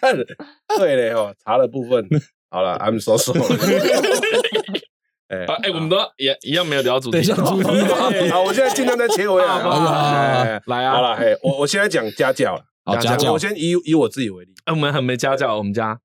[0.78, 2.08] 对嘞哦，茶的部分，
[2.50, 3.40] 好了，I'm so sorry。
[5.28, 7.20] 哎啊哎，我们都也一样没有聊主题。
[7.22, 7.68] 主题
[8.14, 9.46] 哎好，我现在尽量再切回来。
[9.46, 12.62] 好好好哎来啊好了，嘿，我我现在讲家教了。
[12.86, 14.50] 好家教我，先以以我自己为例。
[14.64, 15.98] 哎，我们很没家教，我们家。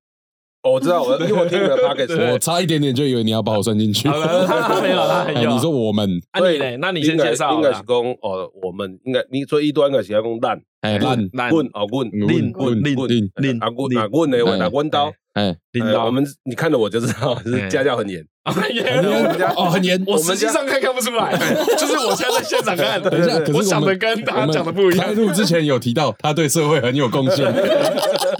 [0.64, 4.08] 哦我知道，我 因为我听你的 podcast，我差一点点就以为你要把我算进去。
[4.08, 6.76] 好了他他没有他很哎有 你说我们那你嘞？
[6.80, 7.82] 那你先介绍应该是。
[7.82, 15.10] 讲哦，我们应该你做一端应该是要讲烂哎烂烂滚哦滚令滚令滚令令啊滚啊滚的我打滚刀。
[15.32, 18.22] 哎领导哎我们你看了我就知道是家教很严。
[18.44, 20.00] 很严我们家哦很严。
[20.06, 21.32] 我实际上看看不出来，
[21.78, 25.14] 就是我现在在现场看，等一下，我想的跟大家讲的不一样开。
[25.14, 27.46] 录之前有提到他对社会很有贡献，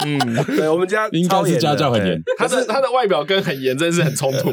[0.05, 0.19] 嗯，
[0.55, 2.21] 对，我们家应该是家教很严。
[2.37, 4.49] 他的他的外表跟很严真是很冲突，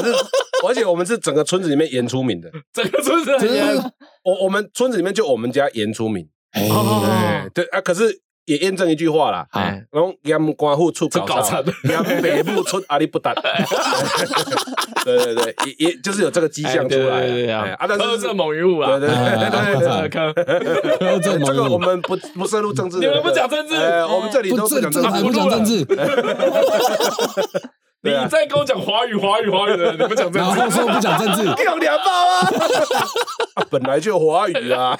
[0.66, 2.50] 而且我们是整个村子里面严出名的。
[2.72, 3.76] 整个村子很严。
[4.24, 6.26] 我我们村子里面就我们家严出名。
[6.58, 7.04] 哎哦。
[7.06, 13.34] 哎，对啊，可是也验证一句话啦，哎，然后严官户出出搞搞惨惨，严北部出阿里不达。
[15.04, 17.74] 对对对，也也就是有这个迹象出来哎对对对啊。
[17.78, 18.98] 啊但是喝这猛于虎啊！
[18.98, 19.50] 对对对
[20.98, 23.74] 对这这个我们不不涉入政治你们不讲政治。
[23.76, 25.22] 哎我们这里都不讲政治。
[25.22, 25.84] 不讲政治，
[28.02, 32.46] 你在跟我讲华语华语华语的， 你不讲政然后治，说不讲政治，有两包啊！
[33.54, 34.96] 啊 本来就华语啊，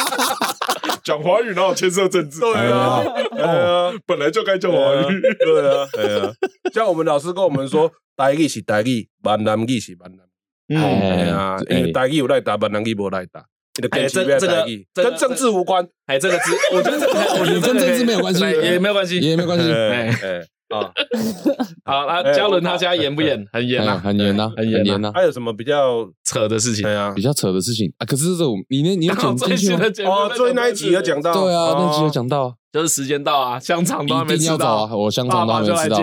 [1.02, 2.40] 讲华语哪有牵涉政治？
[2.40, 5.20] 对啊，对啊，本来就该叫华语。
[5.20, 6.30] 对啊，对啊。
[6.72, 10.26] 像我们老师跟我们说，台语是台语，闽南语是闽南
[10.68, 10.76] 语。
[10.76, 13.42] 哎呀，因为台语有来打，闽南语无来打。
[13.76, 15.88] 你的哎这这个跟政治无关。
[16.06, 19.18] 哎，这个字，我觉得这个，我觉得跟政治没有关系也没有关系。
[19.18, 20.90] 也没有关系，哎哎啊，
[21.84, 23.46] 好，那嘉伦他家严不严？
[23.52, 25.10] 很严哎啊，很严呐，很严呐。
[25.14, 26.08] 还有什么比较？
[26.24, 26.82] 扯的事情。
[26.82, 27.92] 对啊比，较扯的事情。
[27.98, 29.80] 啊，可是这种你那你有 剪进去吗？
[30.10, 35.96] 哦，最那一集有讲到，对啊，那集有哦，讲到，就是时间到啊，香肠都还没吃到啊，我香肠都还没吃到。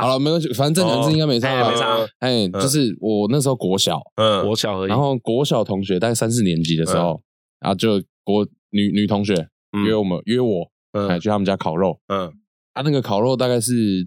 [0.00, 1.76] 好了，没关系，反正正常字应该没差没。
[1.76, 1.98] 差。
[2.20, 4.42] 哎，就是我那时候国小，嗯。
[4.46, 4.88] 国小而已。
[4.88, 7.20] 然后国小同学大概三四年级的时候，
[7.60, 9.34] 然后就国女女同学
[9.76, 9.84] 嗯。
[9.84, 11.98] 约我们约我，哎，嗯去他们家烤肉。
[12.08, 12.32] 嗯
[12.74, 14.06] 啊，那个烤肉大概是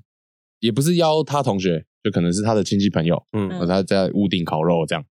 [0.60, 5.03] 也不是邀他同学，就可能是他的亲戚朋友，嗯然后他在屋顶烤肉这样。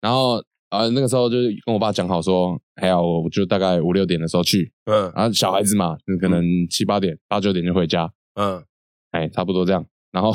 [0.00, 0.36] 然后
[0.68, 8.62] 啊，那个时候就是跟我爸讲好说，哎呀，我就大概五六点的时候去，嗯然后小孩子嘛，可能七八点、八九点就回家，嗯，
[9.10, 9.84] 哎，差不多这样。
[10.12, 10.32] 然后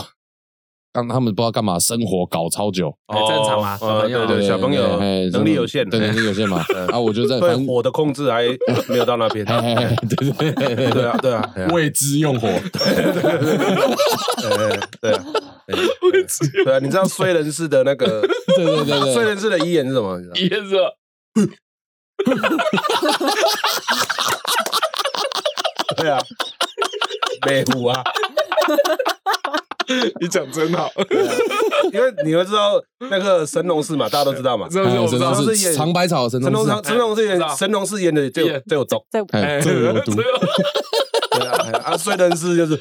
[0.95, 4.25] 让他们不知道干嘛，生活搞超久，很正常嘛小呃朋友。
[4.25, 6.63] 对对，小朋友哎能力有限，对，能力有限嘛。
[6.91, 8.43] 啊，我就在反正对火的控制还
[8.88, 9.45] 没有到那边。
[9.45, 10.31] 对。
[10.31, 10.91] 对对对。
[10.91, 12.62] 对啊，对啊，未知用火，哎
[15.01, 15.23] 对啊，
[15.67, 15.75] 哎
[16.63, 18.21] 对啊，你知道衰人士的那个
[18.55, 20.17] 对对对对，衰人士的遗言是什么？
[20.17, 20.69] 你知道吗也是
[25.97, 26.17] 对啊，
[27.45, 28.01] 美虎啊，
[30.19, 30.89] 你讲真好，
[31.93, 34.67] 因为你会知道那个神农氏嘛，大家都知道嘛。
[34.71, 36.58] 神农是演氏长百草，神农氏。
[36.58, 40.13] 神农长，神农氏演神农氏演的最最有毒，在哎，这有毒，
[41.36, 42.76] 对啊，睡人士就是，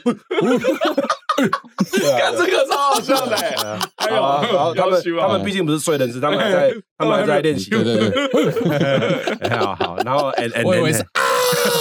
[1.90, 3.56] 对啊干这个超好笑的欸，
[3.96, 7.70] 还有啊然后他们他们毕竟不是睡人士，他们还在他们还在练习。
[7.70, 11.04] 对对对，哎好好，然后 and and 我以为是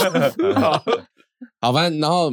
[0.04, 0.60] and-
[1.62, 2.32] 好，反正然后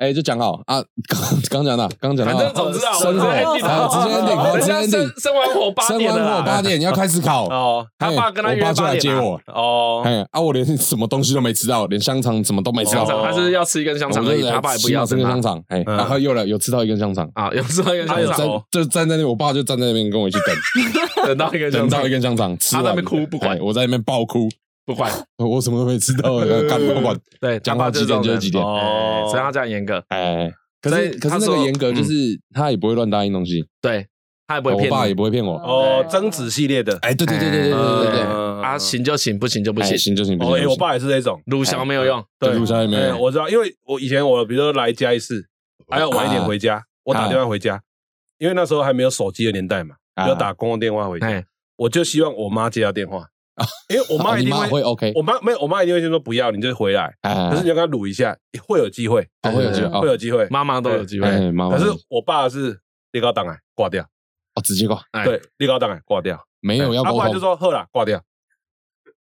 [0.00, 0.62] 哎，就讲好。
[0.64, 1.20] 啊，刚
[1.62, 2.32] 刚讲到，刚讲到。
[2.32, 5.12] 反正总之啊，生火，直接 ending， 直接人家 ending 生。
[5.18, 8.98] 生完火八生完点了啦，火八点要开始烤， 哦他爸跟他爸就来八点啊。
[8.98, 13.04] 接我，哦，哎啊，我连什么东西都没吃到，连香肠什么都没吃到。
[13.04, 15.96] 他是要吃一根香肠他爸也不要吃这根香肠肠，哎，嗯。
[15.98, 18.62] 然后又来有吃到一根香肠，啊，有吃到一根香肠，哦。
[18.70, 21.90] 就站在那，我爸就站在那边跟我一起等，等到一根香肠。
[21.90, 23.50] 等到一，根香肠吃他在完，那边哭不管。
[23.54, 24.48] 哎我在那边爆哭，
[24.90, 29.28] 不管， 我什么都没吃到，干不管， 对，讲话几点就是几点，哦。
[29.30, 30.50] 所以他这样严格，哎，
[30.82, 32.12] 可是可是那个严格就是
[32.52, 34.08] 他也不会乱答应东西，对
[34.48, 38.20] 他也不会我爸也不会骗我，哦，曾子系列的，哎，对对对对对对对
[38.62, 42.52] 啊，行就行，不行就不哎行，行就行，不我爸也是这种，鲁翔没有用，对。
[42.54, 45.40] 鲁翔也没有哎我知道，因为我以前我比如说来家一次，
[45.88, 47.80] 还要晚一点回家，我打电话回家，
[48.38, 50.26] 因为那时候还没有手机的年代嘛，啊。
[50.26, 51.44] 就打公共电话回家，哎，
[51.76, 53.24] 我就希望我妈接到电话，
[53.88, 60.00] 因为我妈一定会，OK，我妈没有，我妈一定会先说不要，你就回来，哎可是你要跟她撸一下， 会有机会，哦会有机会哦。
[60.00, 61.76] 会有机会，妈妈都有机会，哎妈妈。
[61.76, 62.78] 可是我爸是
[63.12, 64.02] 立高档案挂掉，
[64.54, 65.24] 哦直接挂，哎。
[65.24, 68.18] 对，立高档案挂掉，没有要沟他后来就通说喝了挂掉，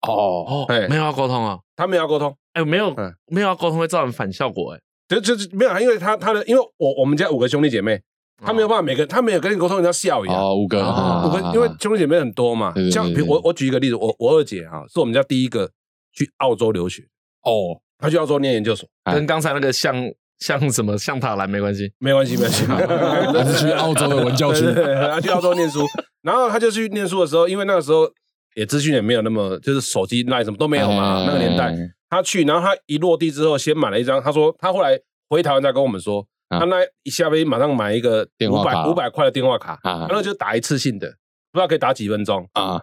[0.07, 8.01] 哦，哦哎，没有要沟通啊，他没有要沟通，哎，没有嗯没有要沟通会造成反效果，哎，就就是没有，因为他他的，因为我我们家五个兄弟姐妹，
[8.43, 10.37] 他没有办法每个他没有跟你沟通，人家笑一样。
[10.37, 12.73] 哦五个，五个，因为兄弟姐妹很多嘛。
[12.91, 15.71] 像比如我我举一个例子，我我二姐啊是我们家第一个
[16.13, 17.03] 去澳洲留学，
[17.43, 19.15] 哦，她去澳洲念研究所，哎。
[19.15, 19.95] 跟刚才那个像
[20.41, 24.63] 像什么像塔兰没关系，没关系没关系， 她是去澳洲的文教区。
[24.63, 25.85] 对，对对她去澳洲念书，
[26.23, 28.11] 然后她就去念书的时候，因为那个时候
[28.57, 31.75] 也资讯也没有那么，就是手机那什么都没有嘛，哎那个年代，
[32.11, 36.61] 她去，然后她一落地之后，先买了一张，她说她后来回台湾再跟我们说，啊。
[36.61, 40.07] 她那一下飞马上买一个五百五百块的电话卡，啊。
[40.09, 41.09] 然后就打一次性的，
[41.53, 42.83] 不知道可以打几分钟，啊。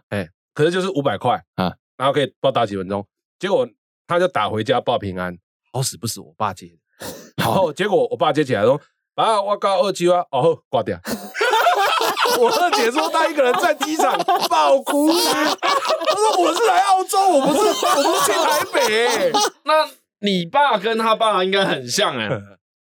[0.54, 1.74] 可是就是五百块啊。
[1.98, 3.06] 然后可以不知道打几分钟，
[3.40, 3.68] 结果
[4.08, 5.38] 他就打回家报平安，
[5.72, 7.06] 好死不死我爸接的，
[7.38, 8.82] 然后结果我爸接起来说
[9.14, 11.00] ：“爸，我告二舅啊，哦，挂掉。
[12.40, 14.18] ”我二姐说她一个人在机场
[14.50, 19.32] 爆哭，她说我是来澳洲，我不是我不是去台北、欸。
[19.64, 19.88] 那
[20.22, 22.28] 你爸跟他爸应该很像哎，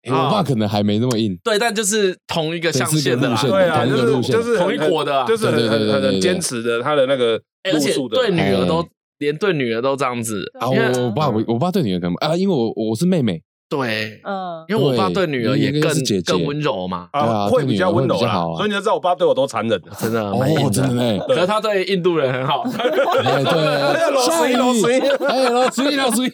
[0.03, 7.93] 哎我爸可能还没那么硬，对，但就是同一个象限的啦，对啊，就是同一个路线就是同一国的啊就是很很很坚持的他的那个哎而且。
[8.09, 8.87] 对女儿都哎。
[9.21, 13.39] 连对女儿都这样子，啊，我我爸我我爸对女儿可能啊，因为我我是妹妹，
[13.71, 19.81] 对，嗯，因为我爸对女儿也更是姐姐更温柔嘛，对啊会比较温柔啦所以你就知道我爸对我多残忍。
[19.97, 22.63] 真的哦，真的 可是他对印度人很好，
[23.23, 26.29] 哎对，老水老水，哎老水老水，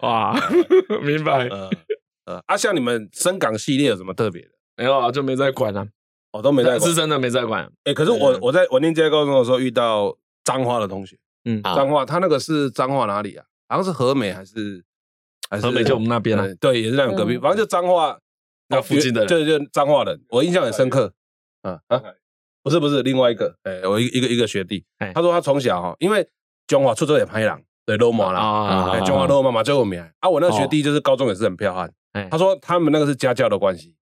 [0.00, 0.34] 哇，
[1.02, 1.46] 明白？
[1.48, 1.68] 呃
[2.24, 4.48] 呃，啊，像你们深港系列有什么特别的？
[4.78, 5.86] 没有啊，就没在管啊，
[6.32, 6.94] 我都没在管是。
[6.94, 7.70] 真的没在管。
[7.84, 13.44] 哎，可是我我在我念这些高中的时候遇到彰化的同学，嗯，啊彰化他那个是彰化哪里啊？
[13.68, 14.82] 好像是和美还是
[15.50, 17.40] 和美就我们那边啊呃对，也是那种隔壁，嗯。
[17.40, 18.18] 反正就彰化
[18.68, 21.12] 那附近的人对，就彰化人，我印象很深刻。
[21.62, 22.00] 啊啊，
[22.62, 26.28] 不是不是，另外一个，哎，我一一个一个学弟哎，他说他从小哈，因为
[26.66, 30.00] 中华出州也拍狼，对，罗马啦，啊哎，中华罗马嘛最有名。
[30.20, 33.94] 啊，我那个学弟就是高中也是很彪悍哎，他说他们那个是家教的关系，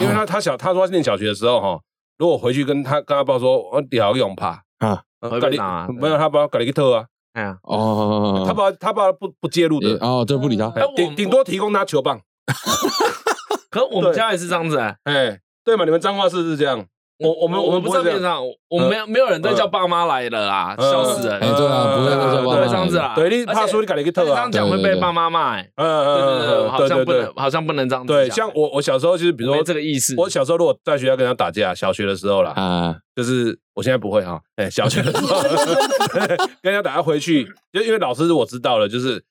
[0.00, 1.80] 因为他他小他说他念小学的时候哈，
[2.18, 12.20] 如果回去跟他跟他爸说，我屌用怕啊，呃咖喱会被打没有他爸咖喱去特啊，哎呀，哦，他爸他爸不不介入的，哦，对，不理他，哎哎我顶顶多提供他球棒，
[13.70, 16.84] 可我们家也是这样子哎，哎，对嘛，你们彰化市是这样，
[17.20, 18.18] 我我们我们不是不会这样。
[18.18, 21.38] 变上，我们没有没有人在叫爸妈来了啊，嗯笑死人！
[21.38, 35.40] 哎对啊不会再叫爸妈对这样子啦，对你怕而且输你自己去特啊而且这样讲会被爸妈骂，嗯，嗯对对对，好像不能，好像不能这样子对，像我我小时候就是比如说这个意思，我小时候如果在学校跟人家打架，小学的时候啦，啊，就是我现在不会哈，哎，小学的时候
[36.62, 39.22] 跟人家打架回去，就因为老师我知道了，就是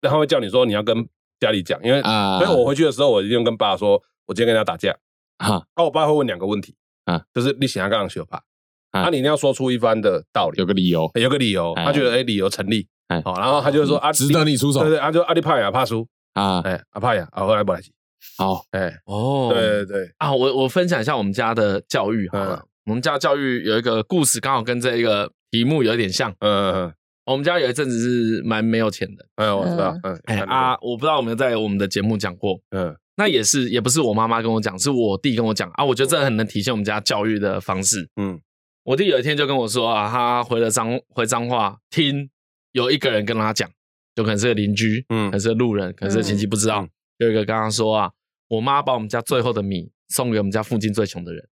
[0.00, 1.06] 然后会叫你说你要跟
[1.38, 4.96] 家里讲，因为啊所以我回去的时候，我一定跟爸说，我今天跟人家打架，
[5.38, 6.74] 哈那我爸会问两个问题
[7.06, 8.42] 啊，就是你想要干嘛学吧？
[8.90, 9.00] 啊。
[9.00, 11.86] 啊，你一定要说出一番的道理，有个理由，有个理由，哎。
[11.86, 13.20] 他觉得哎理由成立，哎。
[13.24, 14.80] 好，然后他就说啊，值得你出手。
[14.80, 17.90] 对对，他就阿里怕呀怕输，啊，哎，阿怕呀，啊后来不来急，
[18.36, 22.56] 好，哎，哦，对对对，啊，我我分享一下我们家的教育好了。
[22.56, 26.30] 嗯我们家教育有一个故事，刚好跟这一个题目有一点像。
[26.38, 30.16] 嗯嗯我们家有一阵子是蛮没有钱的，哎，我知道，嗯。
[30.26, 32.60] 哎啊，，我不知道有没有在我们的节目讲过。
[32.70, 35.84] 嗯那也是也不是我妈妈跟我讲，是我弟跟我讲啊。
[35.84, 38.08] 我觉得这很能体现我们家教育的方式。
[38.16, 38.40] 嗯
[38.84, 42.30] 我弟有一天就跟我说啊，他回了脏回脏话，听
[42.72, 43.68] 有一个人跟他讲，
[44.14, 46.82] 就可能是个邻居，嗯可能是个路人，可能是个亲戚，不知道。
[46.82, 48.10] 嗯有一个跟他说啊，
[48.48, 51.42] 我妈把我们家最后的米送给我们家附近最穷的人。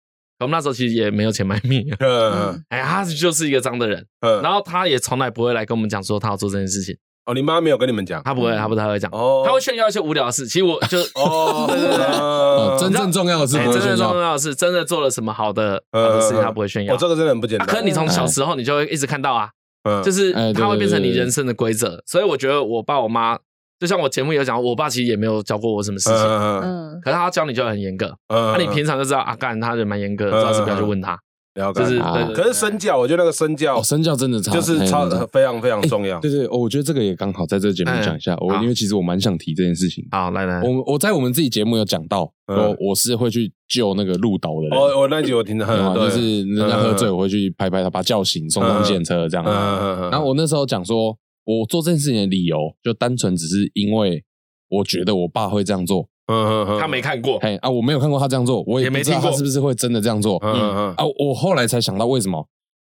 [0.40, 6.94] 我们那时候其实也没有钱买米，嗯 哎，他就是一个脏的人，嗯，然后他也从来不会来跟我们讲说他要做这件事情，
[7.27, 9.43] 哦，你妈没有跟你们讲，她不会，她不太会讲，哦。
[9.47, 10.47] 他会炫耀一些无聊的事。
[10.47, 12.05] 其实我就哦，对 对对。
[12.21, 16.93] 哦，哦真正重要的是哎，不会真正重炫耀，要的是真的做了什么好的好的事情，他不会炫耀。
[16.95, 16.99] 我，。
[16.99, 19.49] 这个真的很不简啊，单，可是你从小时候你就会一直看到啊，
[19.89, 20.03] 嗯。
[20.03, 22.03] 就是哎对它会变成你人生的规则。
[22.07, 23.39] 所以我觉得我爸我妈，
[23.81, 28.15] 就像我节目有讲，我爸其实也没有教过我什么事情，嗯嗯，可是他教你就很严格。
[28.29, 31.19] 嗯那你平常就知道啊，干他人蛮严格的，主要是不要去问他，
[31.55, 32.35] 了解，啊就是。
[32.35, 35.27] 可是身教，我觉得那个身教哦，身教真的差，就是超哎真的。
[35.29, 36.21] 非常非常重要。
[36.21, 38.62] 对对，哦我觉得这个也刚好在这个节目讲一下，我好。
[38.62, 40.07] 因为其实我蛮想提这件事情。
[40.11, 42.57] 好，来来，我我在我们自己节目有讲到，嗯。
[42.57, 45.95] 我我是会去救那个路倒的人，哦，我那集我听到，对吗？
[45.95, 46.09] 对。
[46.09, 49.45] 就是人家喝醉，嗯我会去拍拍他，把他叫醒，送上检车这样。
[49.47, 50.11] 嗯嗯嗯。
[50.11, 54.25] 然后我那时候讲说，我做这件事情的理由，就单纯只是因为
[54.69, 59.31] 我觉得我爸会这样做，嗯嗯他没看过，嘿啊，我没有看过他这样做，我也没听过。
[59.33, 60.39] 是不是会真的这样做。
[60.43, 62.47] 嗯嗯啊，我后来才想到为什么。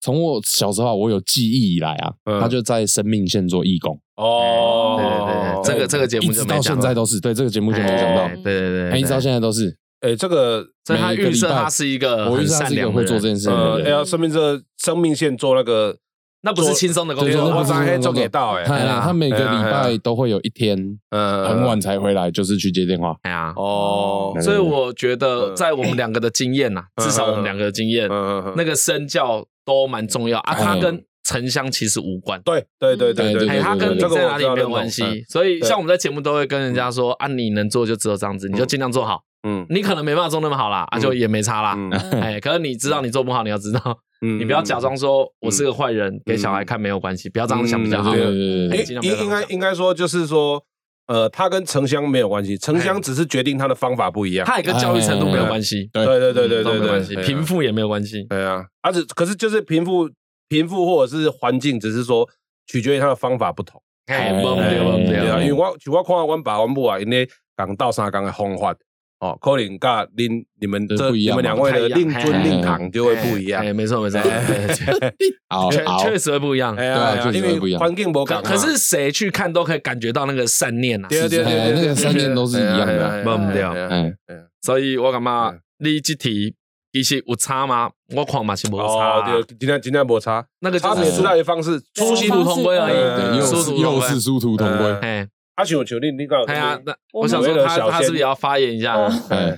[0.05, 2.41] 从我小时候啊，我有记忆以来啊，嗯。
[2.41, 7.21] 他就在生命线做义工，哦，对对对，这个这个节一直到现在都是。
[7.21, 8.23] 对这个节目就没讲到。
[8.23, 9.77] 哎，对对对，哎一直到，现在都是。
[10.01, 13.93] 哎，这个所以他预设他是一个我预设他是一个会做这件事情的呃，人。
[13.93, 15.97] 要生命这生命线做那个，
[16.45, 20.77] 那不是轻松的工对，作，我早黑做给到哎他哎呀他每个礼拜都会有一天
[21.11, 23.17] 嗯很晚才回来，就是去接电话。
[23.23, 25.57] 哎呀，哦，所以我觉得嗯。
[25.57, 27.05] 在我们两个的经验呐，嗯。
[27.05, 32.43] 至少我们两个的经验，嗯那个身教都蛮重要啊，它哎跟城乡其实无关。
[32.45, 39.23] 对对对对对哎，它跟你这个在哪里没有关系，所以对像我们在节目都会跟人家说啊，你能做就只有这样子，你就尽量做好。
[39.43, 39.67] 嗯。
[39.71, 41.01] 你可能没办法做那么好啦，啊，嗯。
[41.01, 41.75] 就也没差啦。
[41.77, 41.91] 嗯。
[42.21, 43.81] 哎，可是你知道你做不好，你要知道，
[44.23, 44.39] 嗯。
[44.41, 48.15] 你不要假装说我是个坏人，给小孩看没有关系，不要这样想比较好。
[48.17, 48.71] 应
[49.03, 50.63] 应应该应该说就是说，
[51.07, 54.47] 呃，他跟城乡没有关系，城乡只是决定他的方法不一样。
[54.47, 58.25] 他也跟教育程度没有关系，对对对对对对对，都没有关系，贫富也没有关系。
[58.25, 60.09] 对啊，而且可是就是贫富
[60.49, 62.29] 贫富或者是环境，只是说
[62.67, 63.83] 取决于他的方法不同。
[64.07, 68.75] 哎，对啊，因为对，我像我看到阮爸阮母啊，因为讲到三讲的方法，
[69.23, 71.43] 哦，可能甲恁你们这你对不一样嘛。
[71.43, 73.65] 们两位的不太一样令尊哎令堂就会不一样。
[73.65, 74.21] 哎，没错没错，
[75.71, 76.75] 确确实会不一样。
[76.75, 77.79] 对啊确实会不一样。
[77.79, 78.43] 因为环境不可同。
[78.43, 83.23] 可是谁去看都可以感觉到那个善念啊，对对对那个善念都是一样的。
[83.25, 84.35] 忘不掉哎呀哎哎。
[84.35, 84.41] 呀。
[84.61, 86.55] 所以我感觉嗯你这题
[86.93, 87.91] 其实有差吗？
[88.17, 93.45] 我看嘛是无差对，今天今天无差，那个就是差别出来的方式，殊途同归而已，又
[93.81, 95.29] 又是殊途同归。
[95.63, 98.97] 哎，啊，像像你你讲，哎呀，那我我想说他他是不是也要发言一下？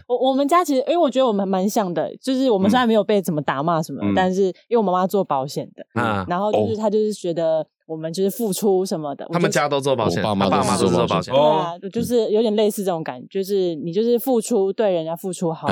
[0.06, 4.12] 我我们家其实，因为我觉得我们蛮像的，就是我们虽然没有被怎么打骂什么，嗯。
[4.14, 11.34] 但是因为我妈妈做保险的，嗯，然后就是她就是觉得我们就是付出什么的，他们家都做保险，我爸妈都他爸妈是做保都是做保险。
[11.34, 11.80] 险。
[11.80, 15.66] 对啊，就是有点类似这种感觉，就是你就是付出对人家付出好，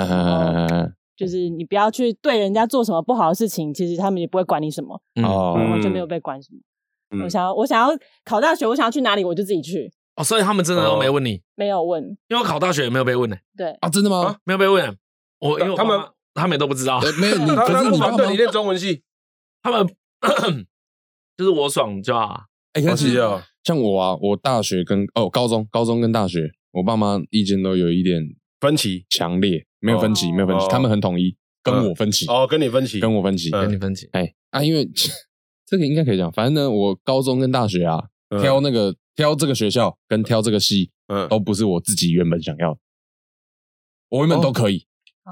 [1.17, 5.25] 就是你不要去对人家做什么不好的事情，其实他们也不会管你什么，嗯。
[5.25, 5.57] 哦。
[5.75, 6.59] 我就没有被管什么。
[7.15, 7.23] 嗯。
[7.25, 12.03] 我想要我想要考大学，我想要去哪里我就自己去，哦，所以他们真的都没问你，没有问。
[12.29, 14.37] 因为我考大学也没有被问呢，对，啊，真的吗？
[14.45, 14.97] 没有被问。
[15.41, 19.03] 我因为我他们爸妈他们也都不知道，呃没有你，他他可是你爸妈对你念中文系，
[19.63, 19.87] 他们
[21.37, 22.43] 就是我爽就好啊。
[22.75, 23.13] 哎，可是
[23.65, 28.23] 像我啊，我大学跟哦高中、高中跟大学，我爸妈意见都有一点
[28.61, 33.51] 分歧强烈，没有分歧，哦没有分歧哦，他们很统一，跟我分歧，哦，跟你分歧，跟我分歧。
[33.51, 34.89] 嗯跟你分歧，哎啊，因为
[35.67, 41.29] 这个应该可以讲，反正呢，我高中跟大学啊，嗯挑那个挑这个学校跟挑这个系，嗯。
[41.29, 42.81] 都不是我自己原本想要的，
[44.11, 44.87] 我原本都可以，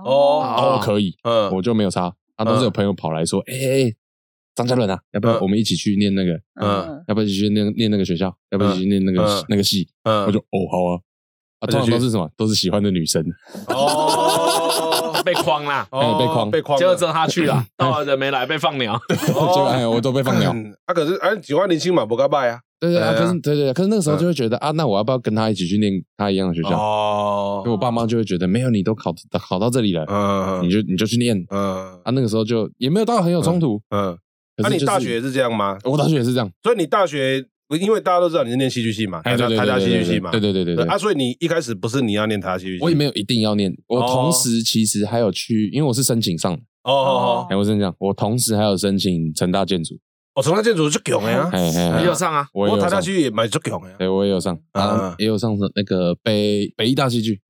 [0.05, 0.76] 哦。
[0.78, 1.55] 都可以，嗯。
[1.55, 2.14] 我就没有差。
[2.37, 3.95] 啊，都是有朋友跑来说，哎哎哎，
[4.55, 5.41] 张嘉伦啊，要不要嗯。
[5.43, 6.33] 我们一起去念那个？
[6.61, 7.05] 嗯。
[7.09, 8.35] 要不要一起去念念那个学校？
[8.51, 9.45] 要不要一起去念那个嗯。
[9.49, 9.89] 那个系？
[10.05, 10.24] 嗯。
[10.26, 11.01] 我就哦好啊，
[11.61, 12.31] 啊，通常都是什么？
[12.37, 13.22] 都是喜欢的女生，
[13.68, 15.22] 哦。
[15.22, 18.99] 被框啦，哦被框被框了，结果只有他去了， 到了人没来，被放鸟。
[19.26, 20.51] 结果哎，我都被放鸟。
[20.55, 20.74] 嗯。
[20.87, 22.61] 啊，可是哎，喜欢林星嘛，不该拜啊。
[22.81, 26.70] 对对啊，可是对对，可是那个时候就会觉得啊，那我要不要跟他一起去念他一样的学校？
[26.76, 32.11] 哦因为我爸妈就会觉得，没有你都考考到这里了，嗯你就你就去念嗯啊。
[32.12, 33.81] 那个时候就也没有到很有冲突。
[33.91, 34.16] 嗯。
[34.62, 35.78] 那你大学也是这样吗？
[35.85, 37.43] 我大学也是这样，所以你大学，
[37.81, 40.99] 因为大家都知道你是念戏剧系嘛，台大台大对对戏剧系嘛，对对对对对啊，。
[40.99, 49.95] 所以你一开始不是你要念台大戏剧系，我也没有一定要念，我哦同时其实还有去，因为我是申请上的，哦哦哎，我是这样，我同时还有申请成大建筑，
[50.35, 52.47] 哦，成大建筑就强的啊，哎哎，哎你有上啊？
[52.53, 53.95] 我台大戏剧也蛮就强的啊。
[53.99, 57.41] 对我也有上，嗯啊，也有上那个北北医大戏剧，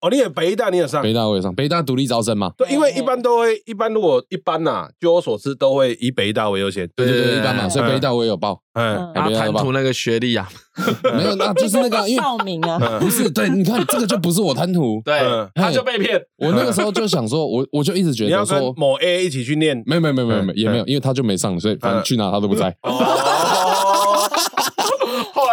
[0.00, 1.02] 哦，你也北大，你也上？
[1.02, 1.12] 北。
[1.12, 6.88] 大我也上，北大独立招生嘛，对，因为一般都会，一般如果一般呐，据我所知，都会以北大为优先。
[6.94, 10.48] 对对对，对对一般嘛，所以北大我也有报，嗯嗯然后贪图那个学历啊，
[11.16, 13.00] 没有，那就是那个，因为少名啊，嗯。
[13.00, 16.20] 不是，对，你看这个就不是我贪图，对嗯，他就被骗。
[16.36, 19.82] 我那个时候就想说，我我就一直觉你要得说，跟某 A 一起去念。
[19.84, 22.76] 没有没有没有没有也没有，因为他就没上，所以反正去哪他都不在。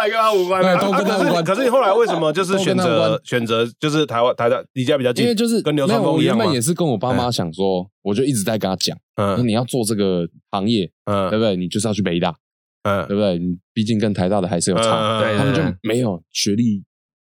[0.08, 0.74] 跟他无关对。
[0.80, 1.44] 都跟他无关。
[1.44, 3.10] 可是你后来为什么就是都选跟他无关。
[3.10, 5.24] 择选择就是台湾台大离家比较近？
[5.24, 6.44] 因为就是跟流没有，我川枫一样吗？
[6.44, 11.56] 原本也是跟我爸妈想说，我就一直在跟他讲，说嗯你要做这个行业，对嗯不对？
[11.56, 12.34] 你就是要去北大，
[12.82, 13.06] 嗯。
[13.06, 13.38] 对不对？
[13.38, 16.82] 你毕竟跟台大的还是有差，对他们就没有学历，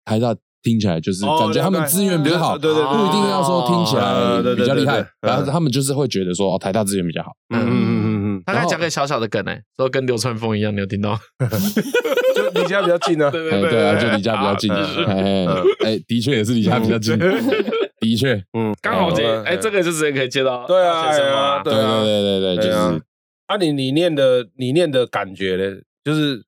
[0.05, 7.31] 台大听起来就是哦感觉他们资源比较好，对对对不一定要说听起来比较厉害对对，对然后他们就是会觉得说哦，台大资源比较好。
[7.49, 8.10] 嗯嗯嗯嗯
[8.45, 11.17] 他刚才讲个小小的梗哎，说跟流川枫一样，你有听到？
[11.39, 11.49] 嗯，
[12.35, 13.29] 就离家比较近啊。
[13.31, 15.45] 对对，对啊，就离家比较近，嗯哎
[15.85, 17.17] 哎哎，的确也是离家比较近，
[17.99, 22.91] 的确，嗯，刚好接嗯哎，这个就直接可以接到对啊对对对对对，就对啊。
[22.91, 23.01] 是。
[23.47, 26.41] 啊，你你念的你念的感觉呢，就是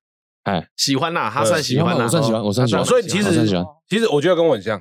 [0.44, 3.30] 哎，喜欢啦，他算喜欢啦，我算喜欢，我算喜欢，哦所以其实。
[3.88, 4.80] 其实我觉得跟我很像，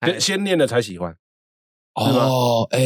[0.00, 0.10] 哎。
[0.12, 1.14] 先先念了才喜欢。
[2.04, 2.78] 是吗哦，哎，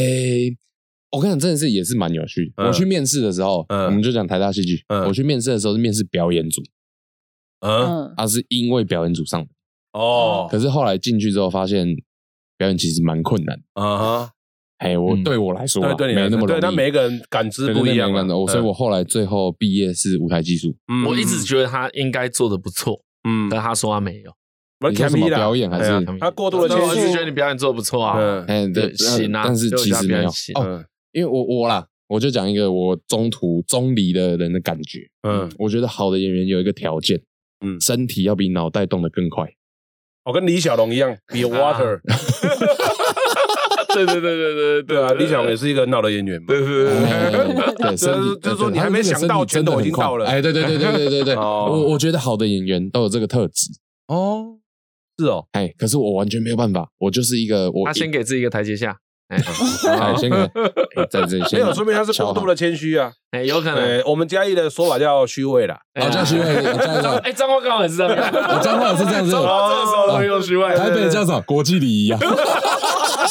[1.11, 2.45] 我跟你讲，真的是也是蛮有趣。
[2.55, 2.63] 的。
[2.63, 3.85] 嗯我去面试的时候，嗯。
[3.85, 5.03] 我们就讲台大戏剧，嗯。
[5.05, 6.61] 我去面试的时候是面试表演组，
[7.59, 9.49] 嗯，嗯，他是因为表演组上的，
[9.93, 11.95] 哦，可是后来进去之后发现
[12.57, 13.59] 表演其实蛮困难。
[13.73, 14.29] 嗯哼，
[14.77, 15.23] 哎，我嗯。
[15.23, 16.59] 对我来说啊，对对，你没那么容易。
[16.59, 20.75] 对，但每一个人感知对不一样的，我所以我后来最后毕业是舞台技术。
[20.87, 21.05] 嗯。
[21.05, 24.31] 我一直觉得他应该做的不错，嗯，但他说他没有。
[24.79, 28.17] 不你说什么表演还是他过度的谦虚但我一直觉得你表演做的不错啊。
[28.17, 28.45] 嗯。
[28.47, 30.55] 哎，对，对行啊但是其实没有表演行。
[30.55, 34.99] 哦，嗯因为我我啦，我就讲一个我中途中离的人的感觉。
[35.27, 37.21] 嗯，我觉得好的演员有一个条件，
[37.65, 39.47] 嗯身体要比脑袋动得更快。
[40.25, 41.99] 我跟李小龙一样， 比 water，
[43.93, 46.45] 对对对对对对啊，李小龙也是一个很好的演员嘛。
[46.47, 47.31] 对对对哎
[47.89, 53.67] 对， 身体就是说你还没想到拳头已经到了哎，对对对对对对对， 哦我我觉得好的演员都有这个特质。
[54.07, 54.59] 哦，
[55.17, 58.95] 是哦，哎，可是我完全没有办法，我就是一个我他先给自己一个台阶下，
[59.31, 59.37] 哎
[59.97, 60.35] 哎先给
[60.99, 63.11] 哎在这里先没有，说明他是过度的谦虚啊。
[63.31, 63.77] 哎，有可能。
[63.77, 65.77] 呃，我们嘉义的说法叫虚伪啦。
[65.93, 67.15] 哎好叫虚伪， 叫什么？
[67.23, 71.41] 哎，彰化刚好也是这样，我彰化也是这样子彰化这个时候会用虚伪，台北叫什么？
[71.41, 72.19] 国际礼仪啊，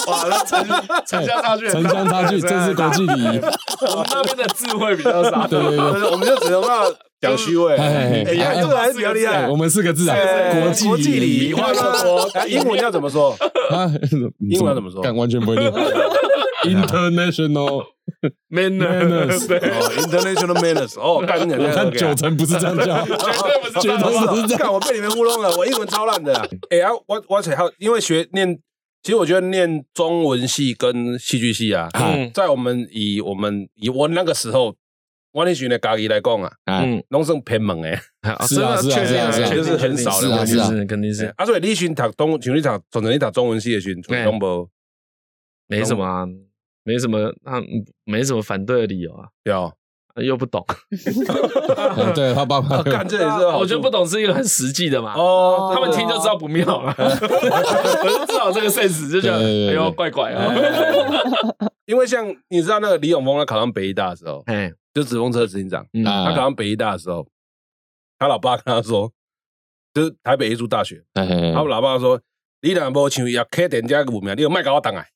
[0.07, 0.67] 哇，那城
[1.07, 3.41] 城乡差距很大，城乡差距，这是国际礼仪。
[3.83, 5.47] 我们那边的智慧比较少。
[5.47, 6.11] 对对对。
[6.11, 6.85] 我们就只能要
[7.21, 7.77] 讲虚伪。
[7.77, 9.49] 哎这个还是比较厉害哎，。
[9.49, 13.31] 我们四个字啊，哎国际国际礼仪，仪换说 英文要怎么说？
[13.71, 13.91] 啊，
[14.41, 15.71] 英文要怎么说干完全不会念。
[16.65, 17.87] international
[20.61, 20.99] manners。
[21.01, 23.05] 哦，干你我看九成不是这样叫，
[23.81, 24.59] 绝对不是这样。
[24.59, 26.47] 看我被你们糊弄了，我英文超烂的啊。
[26.71, 28.59] 哎呀，我我才好，因为学念，
[29.03, 34.75] 其实我觉得念中文系跟戏剧系啊，嗯在我们以我们以我那个时候，
[35.33, 37.99] 我那群的家己来讲啊，哎，嗯，拢算偏门诶。
[38.47, 41.27] 是啊是啊是啊是啊就是很少的是啊是肯定是。
[41.37, 44.25] 啊，所以你群读东，像你读，从你读中文系的时候，哎。
[44.25, 44.69] 拢无
[45.69, 46.27] 没什么啊，
[46.85, 47.63] 没什么，他
[48.05, 49.73] 没什么反对的理由啊，有。
[50.17, 50.63] 又不懂，
[51.97, 55.15] 哎 对他爸爸啊干这也是我觉得不懂是一个很实际的嘛。
[55.15, 60.53] 哦，他们听就知道不妙了， 我就知道这个 sense 就觉得哎呦怪怪啊，
[61.87, 67.27] 因为像你知道那个李永峰他考上北医大的时候，哎，就纸风车执行长，他考上北医大的时候，
[68.19, 69.11] 他老爸跟他说，
[69.95, 72.21] 就是台北艺术大学，他们老爸说，
[72.63, 75.07] 你若无像要开店家个有名，你有卖给我当来。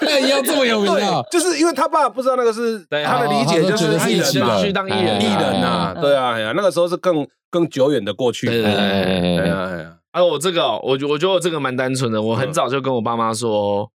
[0.00, 1.22] 哎，要这么有名啊？
[1.30, 8.46] 就是因为他爸不知道那个是 对他的理解，就哦他觉得是艺人嘛，去当艺人艺哎人呐，嗯对啊，哎呀，那个时候是更更久远的过去。
[8.46, 13.90] 对对对哎呀哎呀，啊，我这个哦我觉我觉得我这个蛮单纯的，我很早就跟我爸妈说，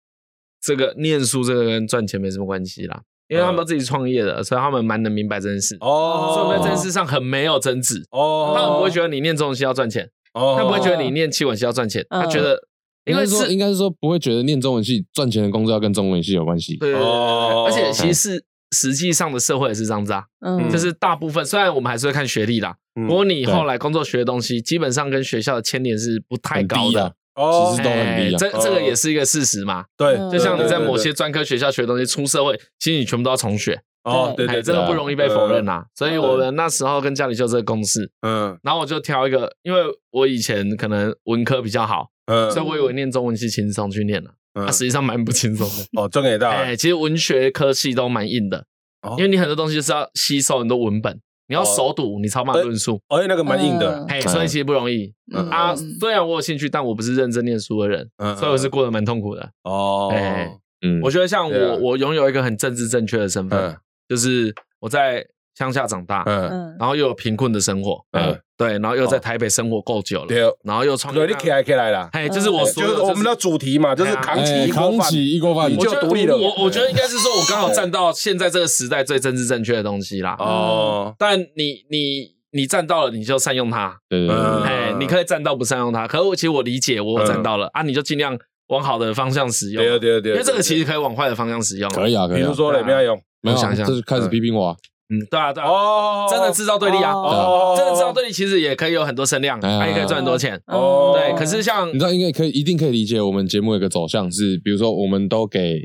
[0.62, 3.02] 这个念书这个跟赚钱没什么关系啦。
[3.28, 5.76] 因为他们都自己创业的，所以他们蛮能明白这件事。
[5.80, 8.06] 哦，所以我们在这件事上很没有争执。
[8.12, 12.60] 哦，他们不会觉得你念中文系要赚钱，哦，他不会觉得你念气管系要赚钱，嗯他觉得
[13.06, 16.78] 应该说，是应该是说不会觉得念中文系赚钱的工作要跟中文系有关系。
[16.78, 29.86] 对而且其实是实际上的社会也是这样子啊，嗯，就是大部分虽然我们还是会看学历啦，嗯不过你后来工作学的东西，基本上跟学校的牵连是不太高的。，哦其实都很低啊哎这这个也是一个事实嘛。
[29.98, 30.32] 对，嗯。
[30.32, 35.84] 就像你在某些专科学校学的东西，出社会其实你全部都要重学，哦，对对，哎，这个不容易被否认呐。
[35.96, 38.58] 所以我们那时候跟家里就这个公式，嗯。
[38.64, 39.82] 然后我就挑一个，因为
[40.12, 42.50] 我以前可能文科比较好，嗯。
[42.52, 44.66] 所以我以为念中文系轻松去念了，嗯。
[44.66, 45.86] 啊，实际上蛮不轻松的。
[46.02, 48.66] 哦，正给到，哎，其实文学科系都蛮硬的
[49.02, 53.00] 哦，因为你很多东西就是要吸收很多文本，你要熟读，你才有办法论述。
[53.10, 55.98] 哦，那个蛮硬的嗯，哎，所以其实不容易嗯啊嗯。
[56.00, 59.50] 虽然我有兴趣，但我不是认真念书的人，嗯所以我是过得蛮痛苦的。
[59.64, 60.50] 哦，哎
[60.82, 63.78] 嗯，我觉得像我，我拥有一个很政治正确的身份嗯，
[64.10, 65.26] 就是我在
[65.56, 66.76] 乡下长大，嗯，嗯。
[66.80, 68.40] 然后又有贫困的生活，嗯。
[68.58, 80.38] 对，然后又在台北生活够久了，对，然后又创业对，你起来起来啦，哎，就是我就所有是我们的主题嘛，就是扛起哎一锅饭，扛起一锅饭你，我就独立了我我觉得应该是说，我刚好站到现在这个时代最政治正确的东西啦。
[80.40, 83.98] 哦，但你你你站到了，你就善用它。
[84.08, 84.62] 对对对嗯。
[84.62, 91.90] 对，哎，你可以站到不善用它，可是我其实我理解，我有站到了啊，你就尽量往好的方向使用，对对对，因为这个其实可以往坏的方向使用。
[91.90, 92.44] 可以啊，可以啊。
[92.44, 92.54] 比如。
[92.54, 93.84] 说嘞，没有用，没有想一下。
[93.84, 94.76] 这是开始批评我啊，
[95.10, 100.60] 嗯，对啊对啊，哦，真的制造对立啊，哦真的制造对立其实也可以有很多声量，哎它也可以赚很多钱。
[100.68, 101.14] 哦。
[101.16, 105.80] 对，可是像你知道，应该可以，一定可以理解我们节目有一个走向是，比如说我们都给，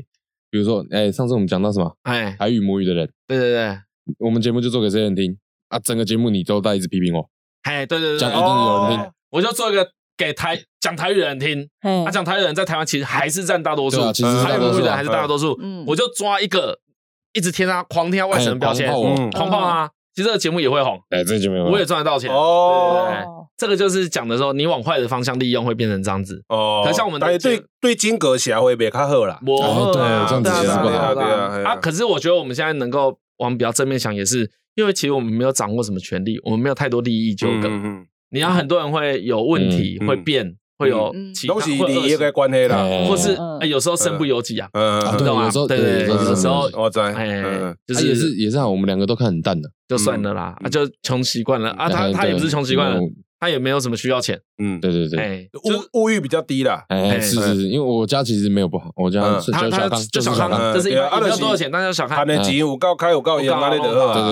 [0.49, 1.91] 比如说，哎，上次我们讲到什么？
[2.03, 3.77] 哎，台语母语的人，对对对，
[4.17, 5.37] 我们节目就做给这些人听？
[5.69, 7.29] 啊，整个节目你都在一直批评我，
[7.63, 8.19] 哎，对对对对。
[8.19, 12.03] 这样一，定有人听，我就做一个给台讲台语的人听，嘿。
[12.03, 15.57] 他讲台语的人在台湾其实还是占大多数，其实是台语母语的人还是大多数。
[15.61, 15.85] 嗯。
[15.87, 16.77] 我就抓一个，
[17.33, 19.91] 一直贴他狂贴他外省的标签哎，狂炮我嗯狂炮他。
[20.13, 22.29] 其实这个节目也会红，哎，这个节目有我也赚得到钱。
[22.29, 26.43] 哦这个就是讲的时候，你往坏的方向利用会变成这样子。
[26.49, 31.23] 哦，可像我们对对金阁侠会比较好啦，我哎对这样子也是不好对
[31.63, 31.75] 啊！
[31.75, 37.67] 可是我觉得我们现在能够往比较正面想，也是因为其实我们没有掌握什么权利，我们没有太多利益纠葛。
[37.69, 44.67] 嗯，你要很多人会有问题，嗯会变，会有嗯其他都是会恶利益的关系啦，哎或是有时候身不由己啊。
[44.73, 45.45] 嗯啊，对，懂吗？
[45.45, 51.69] 有时候对对对，有时候我在，哎嗯，就是啊也是也是啊，我们两个都看很淡的，就算了啦，就穷习惯了。
[51.71, 51.87] 啊。
[51.89, 52.99] 他哎他也不是穷习惯了，
[53.39, 55.47] 他也没有什么需要钱，嗯，对对对，哎，
[55.93, 59.21] 物物欲比较低啦，哎，哎是是是，因为我家其实没有不好，我家
[59.51, 62.17] 他他就是小康，就是小康，嗯就是一般也没有对啊啊就是多少钱，大家小康。
[62.17, 63.79] 他的钱有够开有够用，对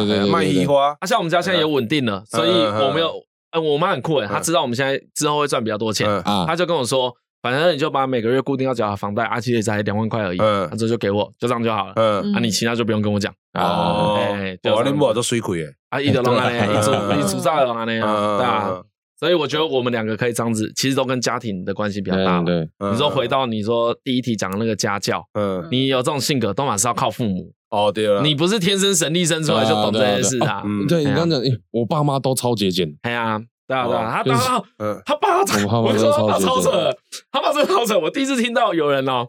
[0.06, 3.12] 对对卖衣花，啊，像我们家现在也稳定了，所以我没有，
[3.52, 6.08] 呃，我妈很酷诶，她知道我们现在之后会赚比较多钱，
[6.46, 18.84] 她就跟我说，反正你就把每个月固定要缴的房贷，啊，其实也才两万块而已，嗯啊，这就给我，就这样就好了，嗯，啊，你其他就不用跟我讲，哦哎，就哇，这样你母都水亏诶，啊，一直拢安尼，对一出嗯一出照拢安尼啊，对啊，嗯，
[19.20, 22.92] 所以我觉得我们两个可以这样子，其实都跟家庭的关系比较大对嘛。
[22.92, 30.64] 你说回到你说第一题讲的那个家教，嗯，你有这种性格，都嘛是要靠父母，哦对了，你不是天生神力生出来就懂这件事啊。
[30.66, 30.88] 嗯。
[30.88, 35.44] 对你刚讲，哎我爸妈都超节俭，哎呀，对啊对啊，他就是他嗯他爸，我
[35.88, 35.94] 爸
[36.34, 36.98] 他超扯，
[37.32, 38.00] 他爸真的超扯。
[38.00, 39.28] 我第一次听到有人哦，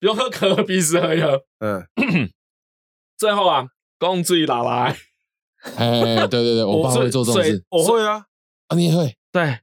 [0.00, 1.84] 比如喝可乐鼻屎喝一喝，嗯，
[3.18, 3.66] 最后啊，
[3.98, 4.96] 公醉拿来，
[5.76, 8.24] 哎，对对对，我爸会做这种水事 我会啊，
[8.68, 9.58] 啊，你也会，对，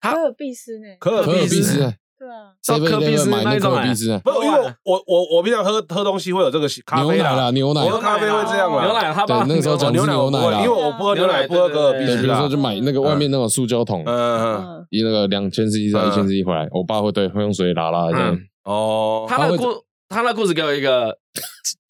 [0.00, 0.86] 他可尔必斯呢？
[1.00, 19.64] 可尔可尔必斯必斯，哎对啊，到科比 7-Eleven 斯买那种哎尔必斯，哎不，因为我我我平常喝喝东西会有这个咖啡牛奶啦，啦，牛奶我，喝咖啡会这样啦，牛奶，他爸对那个时候讲牛奶因为我不喝牛奶，不喝可尔必对，斯啦比如说，就买那个外面那种塑胶桶，嗯嗯，嗯，一那个两千 CC 到一千 CC 回来，我爸会对会用水拉拉这样嗯，哦，他那个故
[20.08, 21.16] 他那故事给我一个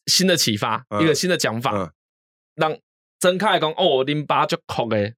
[0.06, 1.88] 新的启发，嗯一个新的讲法嗯，
[2.56, 2.76] 让
[3.18, 5.14] 睁开来讲哦，林爸就哭诶。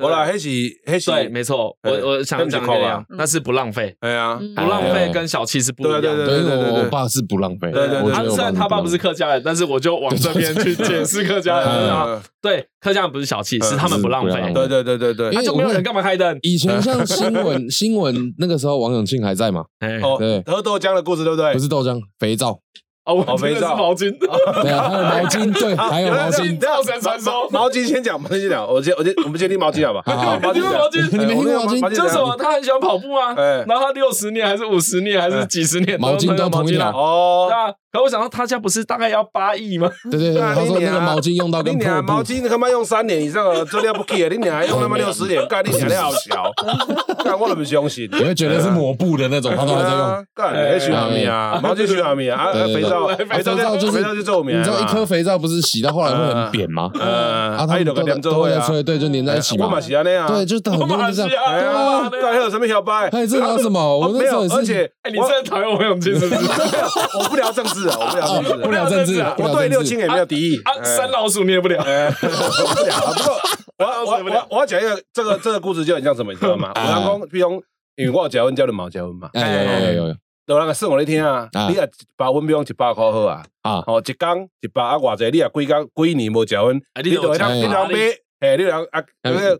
[0.00, 0.48] 我啦，迄是
[0.86, 4.54] 迄是，对，没错，我嗯我想讲这样扣啊，那是不浪费，哎呀，嗯。
[4.54, 6.14] 不浪哎费跟小气是不一样的。
[6.14, 12.06] 对对，对对对我我爸是不浪费，对对对他虽然他爸不是客家人，但是我就往这边去解释客家人啊。
[12.08, 14.52] 嗯对，客家人不是小气，嗯是他们不浪费。
[14.54, 15.30] 对对对对对。
[15.30, 16.38] 他就没有人干嘛开灯？
[16.42, 19.64] 以前像新闻 新闻那个时候，王永庆还在嘛？
[19.80, 21.52] 哎，哦对，喝豆浆的故事对不对？
[21.52, 21.58] 不？
[21.58, 22.58] 是豆浆，肥皂，
[23.04, 24.12] 哦，我哦真的是肥皂毛巾，
[24.62, 27.48] 对啊，还有毛巾， 对，还有毛巾，造神传说。
[27.50, 30.02] 毛巾先讲，毛巾先讲，我先我先我们先听毛巾好吧？
[30.04, 32.36] 好好毛巾你们毛巾你们听毛巾毛就是什么？
[32.36, 33.64] 他很喜欢跑步啊，哎。
[33.66, 36.86] 然后他六十年还是五十年还是几十年毛巾都都同一条。
[36.88, 36.92] 啊。
[36.94, 37.46] 哦。
[37.48, 39.90] 对，啊，可我想到他家不是大概要八亿吗？
[40.10, 46.52] 对对对，啊他说你那个毛巾用到你跟破布，俩毛巾他妈用三年以上了，这料不起，你俩还用他妈六十年，干你俩你好小，
[47.24, 48.08] 干我都不相信。
[48.12, 50.26] 你会觉得是抹布的那种，他都还在用。
[50.34, 56.90] 干，哎，徐阿米啊，毛巾徐阿米啊，啊，对对对肥皂，肥皂就是肥皂就做名，你知道一颗肥皂不是洗到后来会很扁吗？
[56.94, 61.44] 呃，啊，他还有个们都都会吹，对，就粘在一起嘛对，就是很多人就这样。
[61.44, 63.08] 哎呀，干还有什么小白？
[63.08, 63.80] 哎，这聊什么？
[63.98, 66.42] 我那没有，而且哎，你真的讨厌王永庆是不是？
[67.18, 70.56] 我不聊政治啊，我不聊政治啊， 不聊政治，不我对六亲也没有敌意。
[70.64, 70.82] 啊，哎。
[70.84, 71.82] 三老鼠你也不了。
[71.82, 73.12] 呃，不了啊。
[73.16, 73.40] 不过
[73.78, 74.46] 我要我要我要。
[74.50, 76.72] 我要讲一个这个这个故事就很像什么，你知道吗？
[76.74, 76.94] 我啊。
[76.98, 77.62] 人讲，比如
[77.96, 79.30] 因为我有结婚，叫你冇结婚嘛。
[79.34, 80.14] 哎，有有有有有。
[80.58, 87.94] 人个算我咧听啊啊，你若一包粉比如一百块好啊，啊，哦，一工一百啊，偌济，你若几工几年无结婚，啊你就你当买，
[88.40, 88.64] 诶，你。
[88.68, 89.00] 当啊，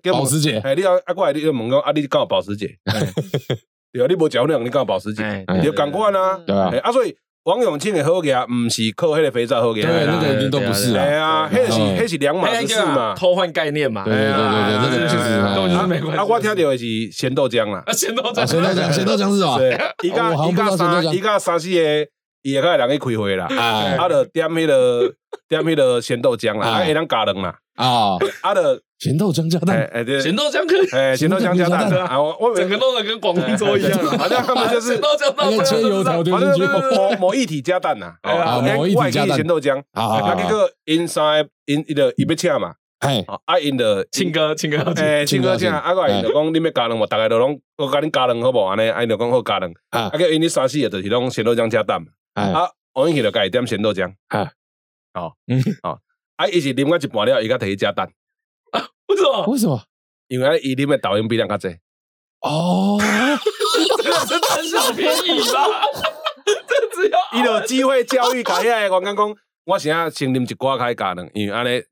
[0.03, 0.59] 叫保时捷。
[0.65, 2.67] 诶，你当啊过来你就问讲啊，你敢有保时捷？
[3.93, 5.45] 对啊，你无结婚，你敢有保时捷？
[5.55, 6.71] 你就共款啊，对啊。
[6.73, 11.49] 诶，啊，所以王永庆的好牙，毋是靠迄个肥皂好牙对，啦，那个一定都不是对啊。
[11.49, 13.15] 呀，迄是嗯迄是两码事嘛。
[13.17, 14.05] 偷换概念嘛。
[14.05, 19.57] 对对对对对，那个确实哎根本就是哎没关系啊，我听到的是咸豆浆啦，啊，咸豆啊，浆，咸豆浆，咸豆浆是吧？
[19.59, 21.15] 对， 伊哦我好像不知甲伊甲三道咸豆浆。
[21.15, 22.07] 伊甲三四个
[22.43, 23.97] 伊会甲人去开会啦，哎。
[23.97, 25.13] 啊，就点迄个
[25.49, 33.91] 点迄个咸豆浆啦，啊，哎会当加蛋啦，啊，啊，的咸豆浆加哎蛋，哎对，咸豆浆可以，哎咸豆浆加蛋啊，我我整个弄得跟广东粥一样。
[33.99, 34.19] 啊。
[34.19, 39.37] 好像他们就是咸豆浆那个切油条丢反正进去就是某某一体加蛋呐， 啊某一体加蛋。
[39.37, 50.01] 咸豆浆， 好好好啊，结果因三个因伊就伊要请嘛，哎，啊，啊因的庆哥，庆哥要请，诶，庆哥请，庆啊，个因就讲你要加蛋无，大概就拢我甲恁加蛋好无安尼，啊因就讲好加蛋，啊。
[50.03, 54.51] 啊个因你三四个就是拢咸豆浆加蛋嘛，哎，啊王永庆就家己点咸豆浆，啊，
[55.15, 55.33] 哦。
[55.47, 55.99] 嗯，哦，
[56.41, 58.11] 啊伊是啉到一半了，伊甲摕去加蛋，
[59.09, 59.45] 为什么？
[59.45, 59.79] 为什么？
[60.29, 61.69] 因为伊啉的抖音比咱较济，
[62.41, 62.99] 哦，
[63.99, 65.83] 这个是贪小便宜吧？
[66.47, 69.37] 这只要伊就有机会教育甲遐个员工讲，
[69.67, 71.83] 我现在先啉一寡开加两，因为安尼。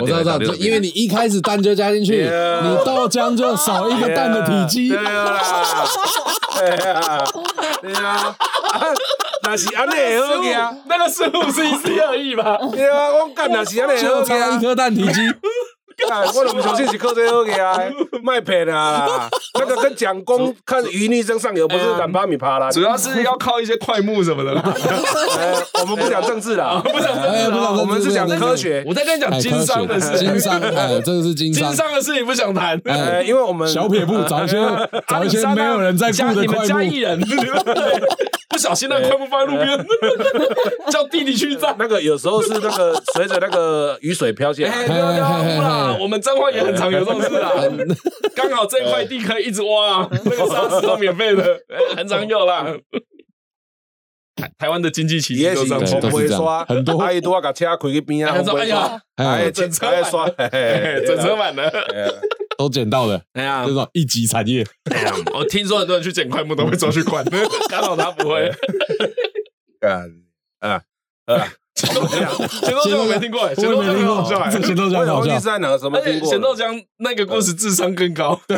[0.00, 4.88] 我知道，知道，就因为你一开始蛋就加进去，你豆浆就少一个蛋的体积。
[4.88, 4.98] 对。
[4.98, 5.38] 啊，
[6.58, 7.24] 对啊，
[7.82, 8.36] 对啊，
[9.44, 12.58] 那是安尼会好个啊，那个十五 CC 而已吧。
[12.72, 15.20] 对啊，我干那是安尼会好就差一颗蛋体积，
[15.96, 17.78] 干 我都不相信是靠这好个啊，
[18.22, 19.28] 卖骗啊，
[19.58, 24.52] 那个跟蒋公看鱼逆增上游不是敢趴米趴啦，主要是要靠一些快木什么的
[25.80, 31.68] 我们不讲政治啦，不想哎，不知道，我们是讲科学，我在跟你讲哎经商的科学经事，商，哎，这个是经商。
[31.68, 32.80] 经，商的事情不想谈。
[33.26, 34.56] 因为我们小撇步找一些
[35.06, 37.18] 找一些没有人在加你们顾的快木，加一人，
[38.48, 39.86] 不小心那块木放在路边，
[40.90, 41.74] 叫弟弟去站。
[41.78, 47.52] 那个有时候是那个 随着那个雨水飘下哎，来，对啊对啊不啦，我们彰化也很常有这种事啊。
[48.34, 52.66] 刚好这块地可以一直挖 啊，那个沙石都免费的，哎很常有啦。
[54.36, 55.82] 台台湾的经济奇迹也就是这样。
[56.00, 56.42] 对都是这样。
[56.42, 57.00] 刷，很多。
[57.00, 61.72] 阿姨都要把车开去边啊，他说：“红刷哎呀，哎哎，整车哎刷，整车满了。
[62.58, 64.66] 哎都捡到了，哎呀这，种一级产业。
[64.90, 67.24] 哎呀，我听说很多人去捡块木都会抓去管，
[67.68, 68.48] 刚好他不会。
[69.80, 70.02] 啊
[70.60, 70.82] 啊
[71.26, 71.52] 啊！
[71.76, 72.16] 咸豆浆，
[72.64, 75.38] 咸豆浆我没听过，咸豆浆很好笑咸豆浆很好笑。
[75.38, 76.00] 在哪个什么？
[76.24, 78.56] 咸豆浆那个故事智商更高，对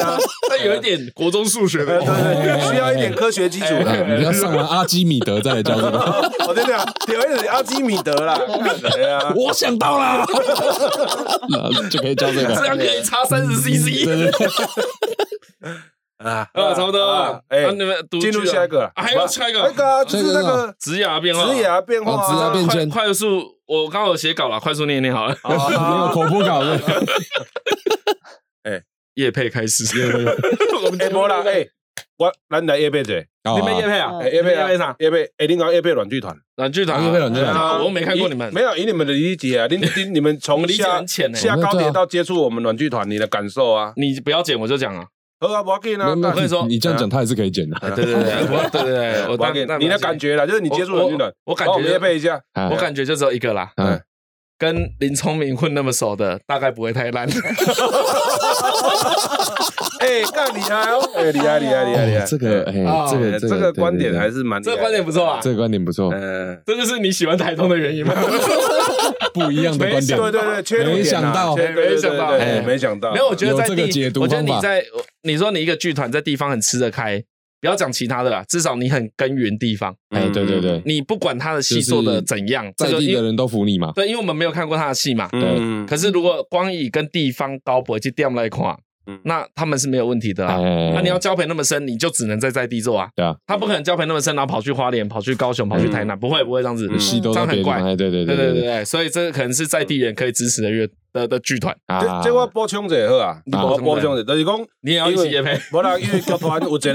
[0.00, 0.16] 啊，
[0.48, 1.98] 但有一点国中数学的。
[1.98, 4.16] 对对对，需要一点科学基础哎的。
[4.18, 6.30] 你要上完阿基米德再来教这个。
[6.46, 8.38] 我真的啊，有一点阿基米德啦，
[8.92, 10.24] 对啊，我想到了，
[11.90, 12.54] 就可以教这个。
[12.54, 12.66] 这个。
[12.68, 14.06] 样可以差三十 CC
[16.18, 17.02] 啊啊，差不多。
[17.04, 17.40] 啊。
[17.48, 19.60] 哎啊，你们进入下一个还有下一个。
[19.60, 22.88] 那个啊就是那个职涯变化，职业变化职涯变快迁。
[22.88, 25.36] 快速，我刚好有写稿了，快速念念好了。
[25.44, 26.78] 没 有口播稿的。
[29.14, 29.84] 叶配开始，
[30.84, 31.64] 我们哎，无啦，哎，
[32.18, 34.10] 我咱来叶配者，你们叶配啊？
[34.20, 34.96] 哎，叶配啊叶配啥？
[34.98, 37.54] 叶配，哎，恁讲叶配软剧团，软剧团啊，叶配软剧团。
[37.54, 43.92] 啊我没看过你们，没有以你们的理解啊，恁恁你们从们理解下很浅欸下高铁到接触我们软剧团，你的感受啊？
[43.96, 45.06] 你不要剪我就讲啊。
[45.48, 47.76] 好啊，不要紧啊，我跟你说你这样讲他也是可以剪的。
[47.78, 54.00] 哎对对对，我对对对， 我当你的感，觉啦，就是你接触软剧团，我我感觉叶配一下，哎我感觉就只有一个啦，嗯，
[54.58, 57.28] 跟林聪明混那么熟的，大概不会太烂。
[60.00, 68.12] 哎，干厉害哦，哎，厉害厉害厉害厉害哦，这个哎啊，这个哎这个观点还是是蛮这个观点不错啊，这个观点不错，嗯，这就是你喜欢台东的原因吗？
[69.34, 70.18] 不一样的观点。
[70.18, 71.56] 对对对，没想到。
[71.56, 72.36] 没想到
[72.66, 74.84] 没想到，没有，我觉得在地我觉得你在
[75.22, 77.22] 你说你一个剧团在地方很吃得开，
[77.60, 83.92] 不要讲其他的啦，至少你很耕耘地方，哎，对对对，你不管他的戏做的怎样，在地的人都服你嘛。
[83.94, 85.28] 对，因为我们没有看过他的戏嘛。
[85.32, 88.78] 对，可是如果光以跟地方高博去掉来看，嗯
[89.24, 90.54] 那他们是没有问题的啊。
[90.62, 93.08] 哎，那你要交配那么深，你就只能在在地做啊。
[93.14, 97.80] 对啊，他不可能交配那么深，然后跑去花莲、跑去高雄、跑去台南，不会不会这样子，这样很怪。
[97.80, 98.52] 对对对对对。
[98.52, 102.00] 对对，所以这个可能是在地人可以支持的乐的的剧团，啊。
[102.22, 104.00] 这这我补充一下好啊，你我补充一下。
[104.00, 105.58] 补充一下，就是讲，你也要一起夜陪。
[105.72, 106.88] 无啦，因为剧团有一个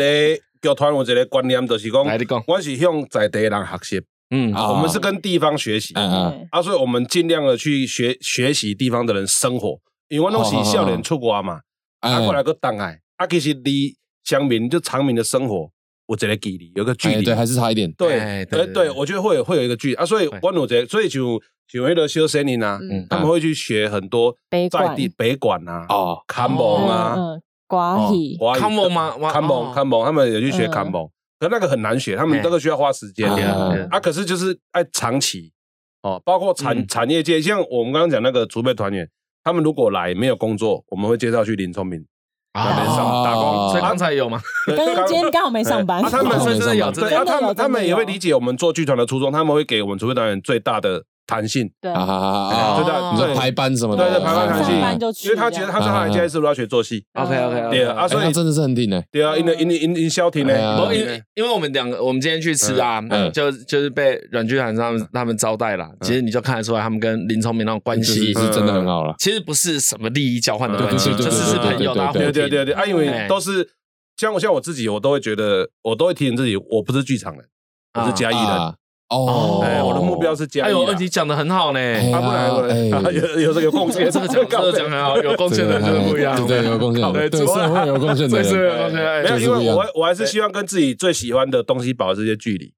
[0.61, 4.01] 剧团有一个观念，就是 讲，我是向在地人学习，
[4.31, 4.71] 嗯，啊。
[4.71, 5.93] 我们是跟地方学习。
[5.95, 6.31] 嗯嗯。
[6.31, 6.47] 对。
[6.51, 9.79] 啊，所以我们尽量的去学学习地方的人生活，
[10.09, 11.59] 因为我拢是少年出国嘛，
[11.99, 15.69] 啊，哎过来个档来，啊，其实离乡民就长民的生活
[16.07, 19.95] 有一个距离，有个距离，哎对，还是差一点，对，哎对对呃对，我觉得会有会有一个距离。
[19.95, 20.39] 啊，所以对。
[20.41, 24.35] 我有这，所以就像那个修森林啊，嗯他们会去学很多
[24.71, 29.15] 在地北管啊、哦，看蒙啊、嗯，嗯瓜戏，华语看蒙吗？
[29.17, 29.71] 哇看蒙哦。
[29.75, 30.71] 看蒙，他们有去学嗯。
[30.71, 31.07] 看蒙，
[31.39, 33.87] 可那个很难学，他们那个需要花时间啊啊。
[33.91, 33.99] 啊。
[33.99, 35.51] 可是就是哎长期
[36.01, 36.87] 哦，包括产嗯。
[36.87, 39.07] 产业界，像我们刚刚讲那个储备团员，
[39.49, 42.05] 他们如果来没有工作，我们会介绍去林聪明
[42.53, 44.39] 那边上哦打工，所以刚才有吗？
[44.67, 47.41] 对刚刚今天刚好没上班啊，他们是真的有，对啊，真的有。
[47.41, 51.99] 他们他们也会理解我们做剧团的初衷，他们会给我们主会导演最大的弹性，对，对
[53.11, 65.87] 你说排班什么的，对对，排班弹性上班就，去因为他觉得他说他来嘉义是不是要学做戏？OK OK 对啊，所以真的是很顶的，对啊，因为因为因因消停因为因为我们两个，我们今天去吃啊，嗯就就是被阮剧团他们他们招待啦。
[66.01, 73.69] 其实你就看得出来，他们跟林聪明那种关系是，真的很好了，其实不是什么利益交换的关系，对对对就是是朋友，对对对对对对对啊，因为哎都是
[74.17, 77.45] 像我像我自己，我都会觉得，我都会提醒自己，我不是剧场人，
[77.99, 78.75] 我是嘉义人，啊
[79.09, 80.87] 哦，哎，我的目标是嘉义哎呦，啦。
[80.89, 81.79] 问题讲的很好呢。
[81.79, 82.69] 哎啊，不然不然。
[82.69, 83.11] 哎。
[83.11, 86.35] 有有这个有贡献，这个讲这个讲很好， 有贡献的就是不一样。
[86.45, 88.35] 对对，有贡献，对对社会有贡献的。
[88.35, 89.05] 对社会有人，贡献。
[89.05, 92.71] 哎没有，因为我我还是希望跟自己最喜欢的东西保持一些距离，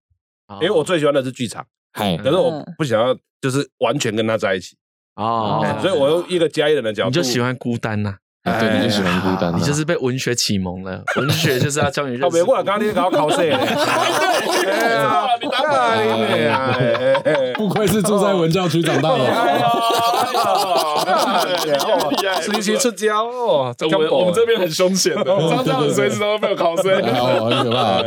[0.61, 4.75] 因为我最喜欢的是剧场，嗨，可是我不想要就是完全跟他在一起，
[5.15, 5.61] 哦。
[5.63, 11.03] 哎，所以我用一个嘉义人的角度，你就喜欢孤单呐，哎对，你就喜欢孤单啊，你就是被文学启蒙了。
[11.17, 12.33] 文学就是要教你认靠， 识。
[12.37, 19.25] 别过来，刚刚你搞考试，哎呀，你答对了哎呀哎哎哎不愧是住在文教区长大的，
[22.41, 26.91] 实习出交哦，我们我们这边很凶险的，张嘉伦随时都会被我考生。
[26.99, 28.01] 哦，很可怕，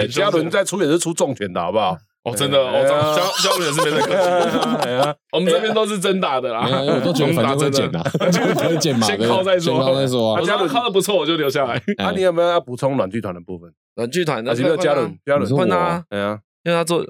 [0.00, 1.98] 哎，嘉伦在出也是出重拳的好不好？
[2.24, 5.18] 哦，真的，哦，张嘉嘉伦也是没在客气。
[5.32, 10.44] 我们这边都是真打的啦，我都觉得反正会剪的，可以剪嘛，先对靠再说先靠再说啊我。
[10.44, 11.80] 知道靠的不错，我就留下来。
[11.98, 13.72] 啊，你有没有要补充软剧团的部分？
[13.94, 15.18] 软剧团还是没有嘉伦？
[15.24, 17.02] 嘉伦你说，问啊，因为他做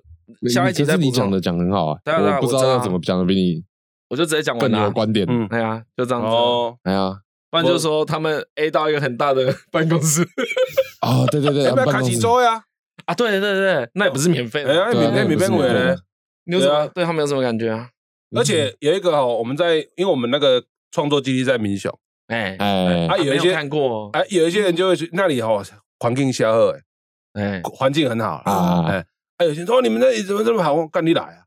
[0.48, 3.64] 下一集可再补充是你讲的，讲得很好啊，对啊对啊我不知道啊道要怎么讲的比你
[4.10, 4.86] 我就直接讲更完了。
[4.86, 5.26] 有观点。
[5.28, 6.28] 嗯，哎呀，就这样子。
[6.28, 7.14] 哦，哎呀，
[7.50, 10.22] 不然就是说他们 A 到一个很大的办公室
[11.02, 12.62] 哦，对对对，要不要开办公室几周呀？
[13.06, 14.72] 啊，对对对对，那也不是免费的。
[14.72, 15.96] 对啊免费免费委呢？
[16.44, 17.88] 你有什么对啊对他们有什么感觉啊？
[18.36, 21.90] 而且有一个哦，我们在，因为我们那个创作基地在民雄，
[22.26, 25.62] 哎哎啊，有一没些看过，哎，有一些人就会去那里哦，
[25.98, 26.80] 环境下好，哎，
[27.42, 29.06] 哎，环境很好啊哎，
[29.38, 30.74] 哎，有些人说你们那里怎么这么好？
[30.74, 31.44] 我干你来啊？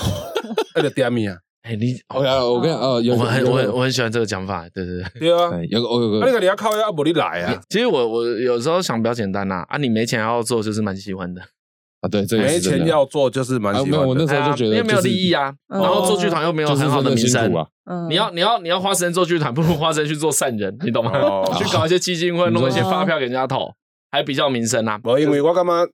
[0.76, 5.20] 那个点米啊，哎，你我跟我跟呃，有我很我很我很喜欢这个讲法，对对对。
[5.20, 6.20] 对啊，哎有个我有个。
[6.20, 7.60] 那个个你要靠要不你来啊？
[7.68, 11.42] 其实我我有时候想比较简单呐，啊，你没钱要做就是蛮喜欢的，
[12.02, 14.08] 啊，对，这个没钱要做就是蛮啊没有，喜欢。
[14.08, 17.52] 我那时候就觉得因为没有利益啊，嗯然后做剧团又没有很好的名声。
[17.52, 18.08] 啊，嗯。
[18.08, 21.10] 你要你要你要花时间做剧团，不如花时间去做善人，你懂吗？
[21.18, 21.50] 哦。
[21.58, 23.72] 去搞一些基金会，弄一些发票给人家投，
[24.12, 25.00] 还比较有名声啊。
[25.02, 25.86] 我，因为我感觉，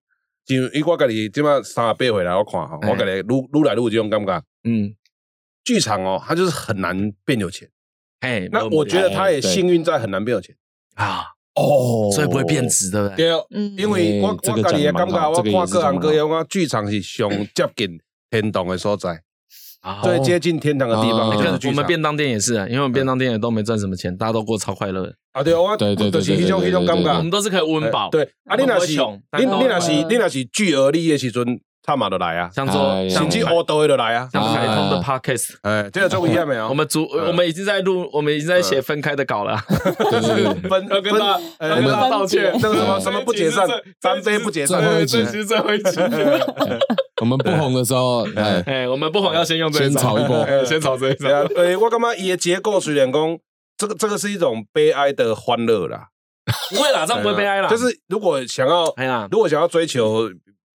[0.44, 2.90] 就因为我家己即马三十八回来，我看吼，哎。
[2.90, 4.42] 我家己愈愈来愈有这种感觉。
[4.64, 4.94] 嗯，
[5.64, 7.68] 剧场哦，它就是很难变有钱。
[8.20, 10.54] 哎，那我觉得他也幸运在很难变有钱。
[10.94, 13.26] 啊，哦所以不会变质，对不对？
[13.76, 18.00] 因为我我家己的感觉，我看各行各业，我剧场是上接近
[18.30, 19.22] 天堂的所在，
[19.80, 21.70] 啊最接近天堂的地方哦就是剧场。
[21.70, 27.30] 我们便当店也是啊，因为我们便当店也都没赚什么钱，大家都过超快乐，啊，对，我对对对就是迄种对对迄种感对对觉我们。
[27.30, 28.08] 都是可以温饱。
[28.10, 34.28] 对，啊，你我们若是你你那是嗯你那是巨额利的时阵，他嘛就来啊，像做哎像甚至黑道的就来啊。
[34.32, 36.68] 像台通的啊 podcast，哎，这个做一样没有？
[36.68, 39.58] 我们组嗯我们已经在录，我们已经在写分开的稿了。
[39.68, 46.00] 对对对，分要跟大分要跟大家道歉，那个什么什么不解散这一集是，三杯不解散最后一集这是最后一集。
[47.20, 53.38] 我们不红的时候，哎，哎，我们不红要先用这一招先炒一波哎先炒这一招。，呃，我感觉伊的结构虽然讲，
[53.76, 56.08] 这个这个是一种悲哀的欢乐啦，
[56.70, 57.68] 不会啦，这样不会悲哀啦。
[57.68, 60.28] 就是如果想要，哎呀，如果想要追求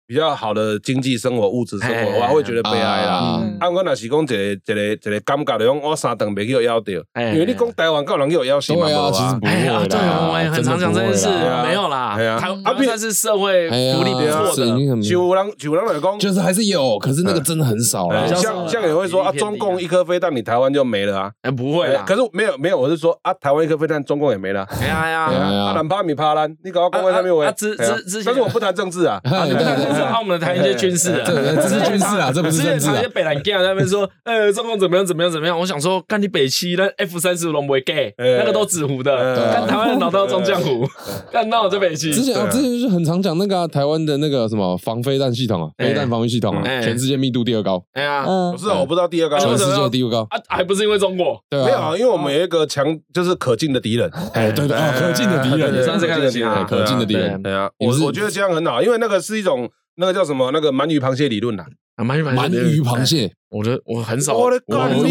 [0.08, 3.44] 比较好的经济生活、物质生活，我还会觉得悲哀啦。
[3.60, 11.28] 啊我若是讲一个一个一个感觉，就讲我三顿没去咬到，哎因为你讲台湾够人去要死嘛，对啊，无其实不会对，我们也，很常讲这件事，
[11.66, 12.16] 没有啦。
[12.16, 21.32] 台啊台湾算是社会福利不错的，是已经很就有人就有人来讲，就是还是有，可是那个真的很少啦像少像也会说啊，中共一颗飞弹，你台湾就没了啊。
[21.42, 22.06] 哎，不会啦。
[22.08, 24.66] 可是没有没有，我是说啊，台湾一颗飞弹，中共也没了。
[24.80, 29.20] 哎呀哎呀，呀啊，南帕米帕兰，你搞到公会上面我啊啊之之之前但是我不谈政治啊。
[29.98, 32.94] 是对澳门的谈一些军事的， 这这是军事啊， 这不是之前政治啊。
[32.94, 33.10] 常一些。
[33.10, 35.58] 北兰 gay 在那边说，呃，中共怎么样怎么样怎么样。
[35.60, 40.88] 我想说，干你北七那 F 三十五龙不会 gay， 哎那个都纸糊的，哎干台湾的脑袋都装浆糊，
[41.32, 42.14] 干到我就北七。
[42.14, 45.88] 之前啊，之前就是很常讲那个啊台湾的那个什么防飞弹系统啊，哎。
[45.88, 46.82] 飞弹防御系统啊，哎。
[46.82, 50.28] 全世界密度第二高，哎呀，嗯不，是啊，我不知道第二个哎全世界第二高。
[50.30, 51.40] 啊，还不是因为中国？
[51.50, 54.10] 对没有啊，啊，因为我们有一个强，就是可敬的敌人。
[54.34, 55.74] 哎，对对，哦，可敬的敌人。
[55.76, 57.42] 也算是看得起他可敬的敌人。
[57.42, 60.52] 对啊，我我觉得这样很好，因为那个是一种那个叫什么？
[60.52, 61.66] 那个鳗鱼螃蟹理论呐。
[61.96, 65.02] 啊鳗鱼螃蟹鳗鱼螃蟹，我的我很少，我的我干我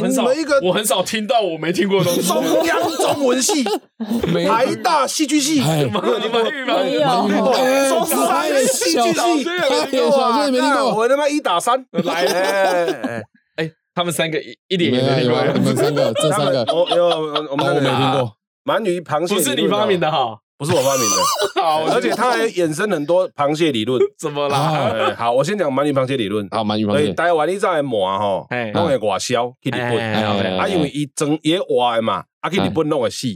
[0.00, 2.26] 很少们一个我很少听到我没听过的东西。
[2.26, 3.62] 中央中文系、
[4.32, 6.96] 没台大戏剧系，哎， 鳗鱼螃蟹。
[7.34, 11.84] 没中山戏剧系，没听过，我他妈一打三。
[11.92, 13.22] 来了。
[13.56, 18.32] 哎，他们三个一一点也没听过，啊你们三个这三个，我有我们那哦我没听个过。
[18.64, 20.38] 鳗鱼螃蟹，不是你发明的，哈。
[20.58, 21.16] 不是我发明的，
[21.62, 24.00] 好，而且它还衍生很多螃蟹理论。
[24.18, 25.14] 怎么啦？
[25.18, 26.48] 好，我先讲鳗鱼螃蟹理论。
[26.50, 33.26] 好，鳗鱼螃蟹，台湾你早的麻吼哎，拢会外销去日本，哎哎哎啊，因为伊整伊活的嘛，啊去日本弄会死，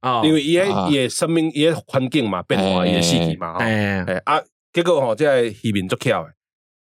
[0.00, 0.86] 啊因为伊啊。
[0.86, 3.58] 的伊的生命伊的环境嘛变化，伊个死去嘛吼。
[3.60, 4.22] 哎哎。
[4.24, 4.40] 啊，
[4.72, 6.30] 结果吼，即个渔民足巧的，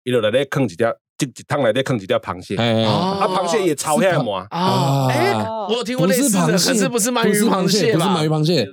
[0.03, 0.83] 伊就来咧坑一只，
[1.19, 5.07] 一一桶内底坑一条螃蟹，哎，啊，螃蟹也炒遐麻，啊！
[5.09, 5.33] 哎，
[5.67, 8.13] 我听过不类似的，可是螃蟹，是不是鳗鱼螃蟹吧？
[8.13, 8.67] 不是鳗鱼螃蟹，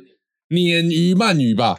[0.55, 1.77] 鲶鱼鳗鱼吧？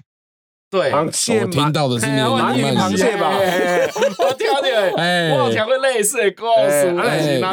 [0.69, 6.91] 对，螃蟹我听到的是鲶鱼鳗鱼螃蟹吧哎我听到的，哎我有听过类似的故事。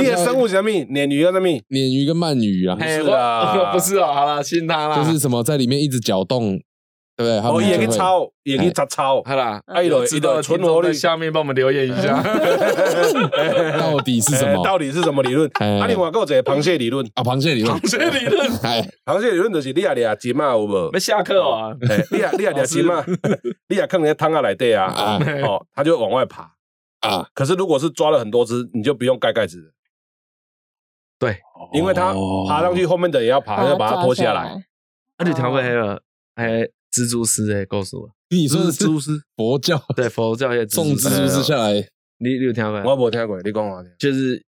[0.01, 0.64] 你的生物是啥物？
[0.64, 1.47] 鲶鱼跟什么？
[1.68, 4.97] 鲶鱼跟鳗鱼啊，是啊 不是哦，好了，信他啦。
[4.97, 6.59] 就是什么在里面一直搅动，
[7.23, 7.41] 对不对？
[7.41, 9.23] 他哦，也可以抄，也可以摘抄。
[9.23, 12.20] 好啦，哎有知道的存活率下面帮我们留言一下。
[13.79, 14.61] 到底是什么？
[14.61, 15.49] 哎到底是什么理论？
[15.61, 20.99] 哎啊，另外还有一个螃蟹理论，啊，螃蟹理论，螃蟹理论 哎，螃蟹理论就是你啊掠金嘛有无要？
[20.99, 21.77] 下课哦。
[21.89, 23.05] 哎，你啊 你啊掠金嘛，
[23.68, 26.51] 你啊放在汤啊内底啊，啊哦，它就往外爬。
[27.01, 29.73] 啊，可是如果是抓了很多只，你就不用盖盖子了，
[31.18, 31.37] 对，
[31.73, 34.43] 因为它哦爬上去，后面的也要爬，要把它拖下来。。
[35.16, 36.01] 啊，你调过那个
[36.37, 38.11] 哎蜘蛛丝诶，告诉我？
[38.30, 41.72] 你说的蜘蛛丝，佛教对，佛教也送蜘蛛丝下来，
[42.18, 42.82] 你你有听过？
[42.82, 43.90] 我无听过，你讲我听。
[43.99, 44.43] 就是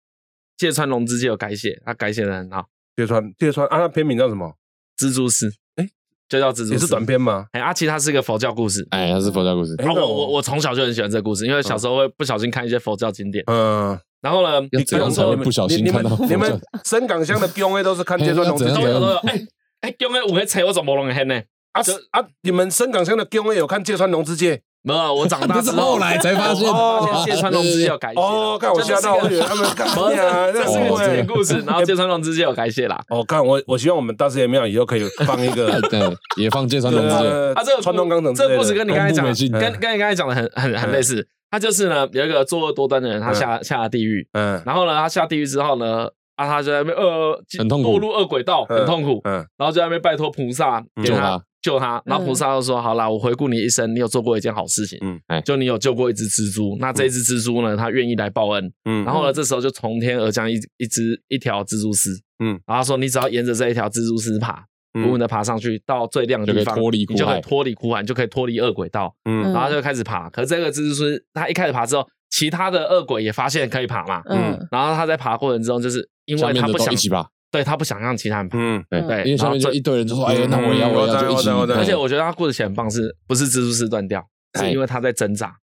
[0.57, 2.67] 芥川龙之介有改写，他改写的很好。
[2.97, 4.55] 芥川芥川啊，他片名叫什么？
[4.99, 5.89] 蜘蛛丝，哎
[6.29, 7.05] 就叫蜘蛛丝，也是短。
[7.07, 7.47] 篇吗？
[7.53, 8.87] 哎，啊，其实它是一个佛教故事。
[8.91, 16.61] 哎，他是佛教故事，我我我从小就很喜欢这个故事，因为小时候会不小心看一些佛教经典，嗯，然后呢，你怎样他就说才会不小心你看到佛你们教？
[16.85, 19.47] 深港乡的公 A 都是看 芥川龙之介都有都有，哎
[19.81, 21.43] 哎，因为五个菜我怎么弄很呢？
[21.73, 22.25] 啊就啊！
[22.43, 24.63] 你们深港乡的公 A 有看芥川龙之介？
[24.85, 28.21] 没有，我长大 之后后来才发现哦芥川龙之介有改写。
[28.21, 33.01] 哦，看我吓到，我以为他们干不是，呀，这是个经典故事，然后哎芥川龙之介有改写啦。
[33.09, 36.01] 哦，看我，我希望我们大师爷庙以后可以放一个对，
[36.37, 41.27] 也放芥川龙之介，呃啊，这个传统钢城这个故事跟你刚才讲跟跟你刚才讲的很很很类似。
[41.51, 51.79] 他就是呢，有一个作恶多端的人，他下下了地狱，嗯然后呢，他下地狱之后呢，啊，他就在那边呃很痛苦堕入恶轨道，很痛苦，嗯然后就在那边拜托菩萨给他救他。
[51.79, 59.05] 救他，然后菩萨就说：“好啦，我回顾你一生，你有做过一件好事情，嗯哎就你有救过一只蜘蛛，那这一只蜘蛛呢，它愿意来报恩，嗯。
[59.05, 62.11] 然后呢，这时候就从天而降一一只一条蜘蛛丝，
[62.45, 62.61] 嗯。
[62.67, 67.41] 然后说你只要沿着这一条蜘蛛丝爬，嗯稳稳的爬上去，到最亮的地方，就可以脱离就可以海。
[67.41, 69.45] 脱离苦海，你就可以脱离恶鬼道，嗯。
[69.45, 70.29] 嗯然后就开始爬。
[70.31, 74.59] 可是这个蜘蛛丝，它一开始爬之后，其他的恶鬼也发现可以爬嘛，嗯。
[74.71, 84.27] 然后他在爬过程中，就是因为他不想一起吧，对他不想让其他人爬，嗯对对因为上面就一堆人就说，哎，那我也要，嗯我要，而且我觉得他故事写很棒，是不是蜘蛛丝断掉，
[84.59, 85.55] 是哎因为他在挣扎，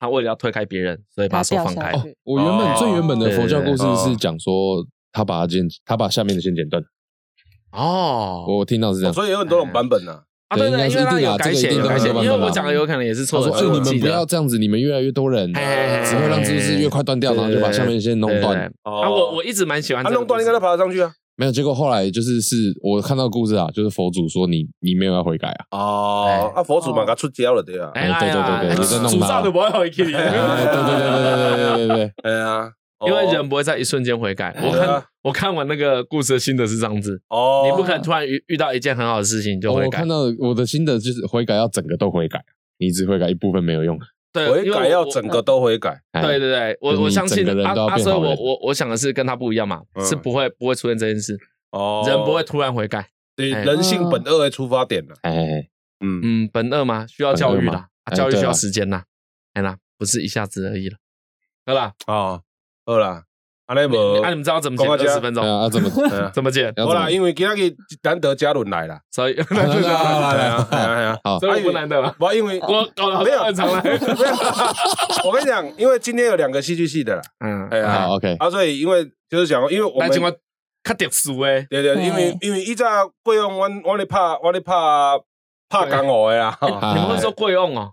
[0.00, 1.92] 他为了要推开别人，所以把手放开
[2.24, 6.82] 我原本最原本的佛教故事是讲说他把它剪，他把下面的线剪断，
[7.72, 9.12] 哦，我听到是这样。
[9.12, 10.22] 所以有很多种版本呢。
[10.48, 14.26] 啊，对对，因为他一定啊有改写，一定有改写，因为我讲的有可能也是错的，他说：“哎，所以你们不要得。
[14.26, 18.64] 这样子，你们越来越多人，只会让蜘蛛丝越快断掉，然后就把下面先弄断。
[18.84, 21.12] 啊，我我一直蛮喜欢他弄断应该都爬得上去啊。
[21.36, 27.90] 没有，结果后来就是是我看到故事啊，就是佛祖说你你没有要悔改啊，哦，啊，佛祖嘛，给他出家了对啊。
[27.94, 32.72] 哎对对对对哎你在弄他主照的不会好一个哎对对对对对对对对，哎呀，
[33.06, 34.56] 因为人不会在一瞬间悔改。
[34.62, 40.08] 我看我看完那个故事的心得是这样子，哦，你不可能突然遇遇到一件很好的事情就悔改哦我看。
[40.08, 42.40] 到我的心得就是悔改要整个都悔改，
[42.78, 43.98] 你只悔改一部分没有用。
[44.36, 46.00] 对，悔改要整个都悔改。
[46.12, 51.38] 哎对对对，我我相信整个人都要啊啊，所以变好人我我我想的是跟他不一样嘛，嗯是不会不会出现这件事，
[51.70, 53.08] 哦人不会突然悔改。
[53.34, 55.14] 对哎人性本恶的出发点了。
[55.22, 55.68] 哎
[56.00, 59.04] 嗯，嗯，本恶嘛，需要教育本恶嘛啦，啊哎教育需要时间啦，
[59.54, 60.96] 哎啦，不是一下子而已了。
[61.66, 62.42] 饿啦，哦，
[62.86, 63.24] 饿啦，
[63.66, 65.42] 安尼无啊，你们知道怎么剪二十分钟？
[65.42, 65.50] 对？
[65.50, 65.90] 啊，啊怎么
[66.32, 66.72] 怎么剪？
[66.76, 71.18] 要好啦，因为今日难得嘉伦来了，所以来来来来对啊，对啊，啊。
[71.24, 71.38] 好。
[71.40, 72.14] 所以我不难得了。
[72.18, 73.98] 不，因为我搞得好没有很长来， 没有，
[75.24, 80.32] 我跟你讲，因为今天有两个戏剧系的啦，嗯，哎呀，好 OK，啊，所以因为就是讲，因为我们来情况
[80.84, 82.86] 较特殊诶，对对，因为因为以前
[83.24, 84.72] 贵用我我咧拍我咧拍
[85.68, 86.94] 拍江湖诶啦， 啊。
[86.94, 87.90] 你们会说贵用哦？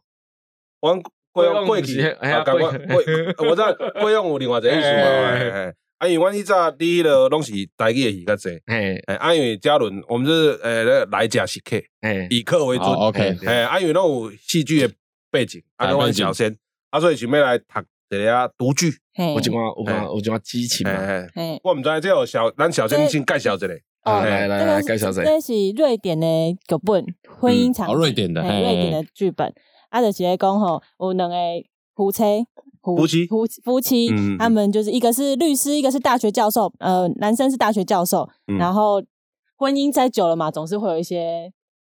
[0.82, 0.94] 我
[1.34, 14.94] 贵用贵用贵气，哎呀啊讲我贵贵， 我知道贵用有另外一个意思嘛， 啊，因为阮以前伫迄个拢是台语的戏较济，嘿，哎，啊，因为嘉伦，我们是呃那个来者是客，嘿，以客为尊好，OK 哎，啊，因为拢有戏剧的
[15.32, 16.56] 背景，啊，跟阮小先，
[16.92, 17.64] 啊，所以想要来读
[18.12, 19.34] 一个独剧，嘿。
[19.34, 23.68] 我今晚我讲我今晚激情嘛，哎哎，我毋知即有小，咱小先先介绍一下，
[24.04, 26.28] 哦，来来这个来介绍谁这是瑞典的
[26.68, 27.06] 剧本，
[27.40, 29.54] 婚姻场景，哦瑞典的瑞典的剧本。
[29.94, 31.36] 啊，就是在讲吼，有两个
[31.96, 32.24] 夫妻，
[32.82, 33.28] 夫夫妻？
[33.28, 38.58] 夫夫妻他们就是一个是律师，一个是大学教授，呃，男生是大学教授，嗯。
[38.58, 39.04] 然后
[39.56, 41.54] 婚姻在久了嘛，总是会有一些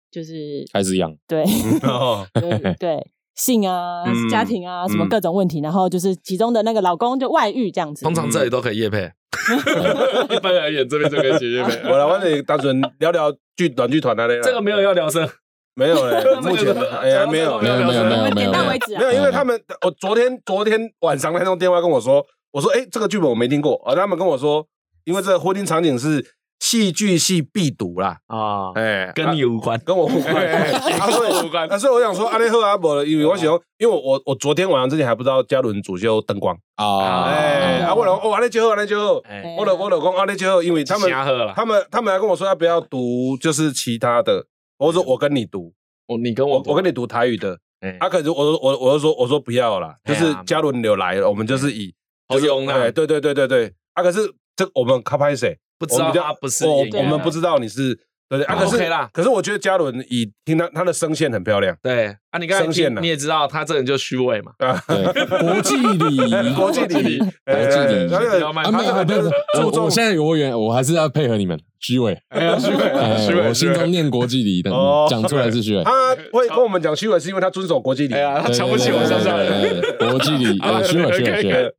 [0.10, 1.44] 就是开始养，对
[1.84, 5.10] 哦，对对性啊嗯、家庭啊什么嗯。
[5.10, 8.16] 各种问题，然后就是其中的那个老公就外遇这样子通。
[8.16, 9.00] 常这里都可以夜配，
[10.34, 11.82] 一般而言这边就可以写夜配。
[11.90, 15.28] 我来，我得单纯聊聊剧短剧团的嘞，这个没有要聊声，
[15.76, 24.66] 没有嘞， 目前哎呀没有没有没有没有没有点到没有为止啊没有，因为他们我昨天昨天晚上那通电话跟我说，我说哎这个剧本我没听过，而他们跟我说，
[25.06, 29.80] 因为这个婚姻场景是戏剧系必读啦，啊，哎，跟你无关。
[29.86, 33.48] 跟我无关， 啊，所以无关啊，所以我想说，阿内赫阿伯，因为我想，
[33.78, 41.10] 因为我我昨天晚上之前还不知道嘉伦主修灯光，啊，哎，啊，我老哦，阿内就赫，阿内就好，哎，我老我老公阿内就赫，因为他们。
[41.56, 44.46] 他们他们还跟我说要不要读就是其他的，
[44.80, 45.72] 我说我跟你读，
[46.08, 51.94] 我你跟我我我跟你读台语的，哎啊，可是我我我我就说我说不要啦，就是嘉伦有来了，我们就是以
[52.30, 54.20] 就是好用啦哎对对对对对，啊，可是
[54.56, 55.60] 这我们卡拍谁？
[55.78, 57.98] 不知道不是我我们不知道你是
[58.30, 59.10] 对对啊，可是 OK 啦。
[59.12, 61.76] 可是我觉得嘉伦以听他他的声线很漂亮。
[61.82, 63.02] 对啊，你刚才声线啊。
[63.02, 68.14] 你也知道他这人就虚伪嘛，啊，对，国际礼仪， 国际礼仪，国际礼仪。
[68.14, 69.22] 啊，没有，没有，没有
[69.56, 75.84] 注重我我现在有我原，我还是要配合你们，虚伪，哎呀，虚伪，哎虚伪，我心中念国际礼，但哦讲出来是虚伪。
[75.84, 79.62] 他会跟我们讲虚伪，是因为他遵守国际礼仪他对瞧不起我乡下人。
[79.62, 81.74] 对对对对国际礼，好了呃虚伪，虚伪虚伪。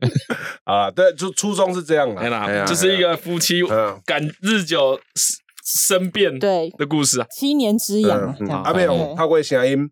[0.65, 4.99] 啊，对，就初衷是这样啦，哎啦，哎呀就是一个夫妻嗯感日久
[5.79, 6.71] 生变对。
[6.79, 8.47] 的故事啊，七年之痒啊，嗯。
[8.47, 8.63] 这样。
[8.63, 9.89] 阿妹有透过声音，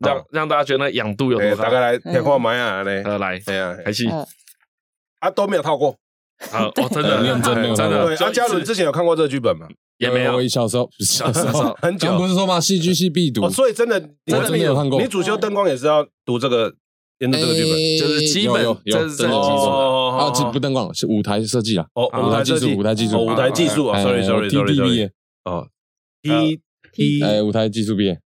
[0.00, 1.64] 让让大家觉得那痒度有哎多大。
[1.64, 4.26] 大概来听看麦啊嘞，呃，来，哎呀，开
[5.20, 5.96] 啊都没有套过，
[6.50, 9.68] 好， 哦，真的很认真没有真的，对，啊，嘉伦之前有看过这个剧本吗？
[9.98, 10.34] 也没有。
[10.34, 11.72] 我小时候，小时候。
[11.80, 12.18] 很久。
[12.18, 12.60] 不是说吗？
[12.60, 13.44] 戏剧系必读。
[13.44, 15.00] 哦，，所以真的，你我真的有看过。
[15.00, 16.74] 你主修灯光也是要读这个
[17.20, 17.72] 研究这个剧本。
[17.76, 19.30] 诶就是基本这是基础。
[19.32, 23.16] 哦啊，这不灯光是舞台设计啊，哦，啊舞台技术，舞台技术。
[23.16, 25.10] 哦舞台技术啊哎，sorry sorry 我 sorry TD 毕 sorry，业，
[25.44, 25.68] 哦
[26.22, 26.60] ，T
[26.92, 28.20] T 哎，舞台技术毕业，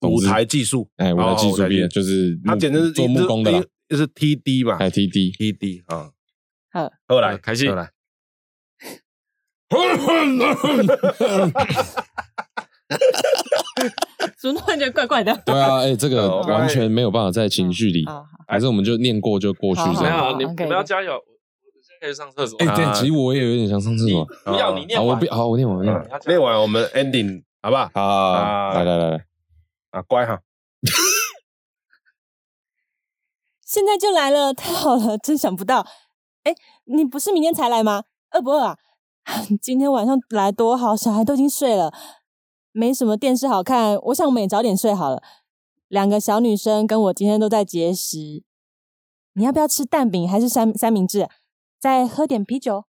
[0.00, 6.10] 舞台技术，哎，舞台技术毕业哦就是木他简直是做木工的，就是 T D 嘛哎，TD，，T D 啊，
[6.72, 7.90] 好，后来开心后来，
[14.40, 15.34] 怎么突然觉得怪怪的？
[15.46, 20.38] 对啊，哎，这个哦完全没有办法在情绪里，啊，还是我们就念过就过去好这样。
[20.38, 21.12] 你们要加油，
[22.02, 22.58] 可以上厕所。
[22.58, 24.24] 哎，对啊，其实我也有点想上厕所。
[24.44, 25.94] 不要你念好，我完不，好，我念完，我念
[26.40, 26.60] 完。
[26.60, 27.88] 我们 ending 好不好？
[27.94, 29.24] 好，啊来来来来，
[29.90, 30.40] 啊，乖哈，
[33.64, 35.86] 现在就来了，太好了，真想不到。
[36.42, 36.52] 哎，
[36.86, 38.02] 你不是明天才来吗？
[38.32, 38.78] 饿不饿啊？
[39.62, 41.94] 今天晚上来多好，小孩都已经睡了，
[42.72, 45.22] 没什么电视好看，我想我们也早点睡好了。
[45.86, 48.42] 两个小女生跟我今天都在节食，
[49.34, 51.28] 你要不要吃蛋饼还是三三明治？
[51.82, 52.84] 再喝点啤酒，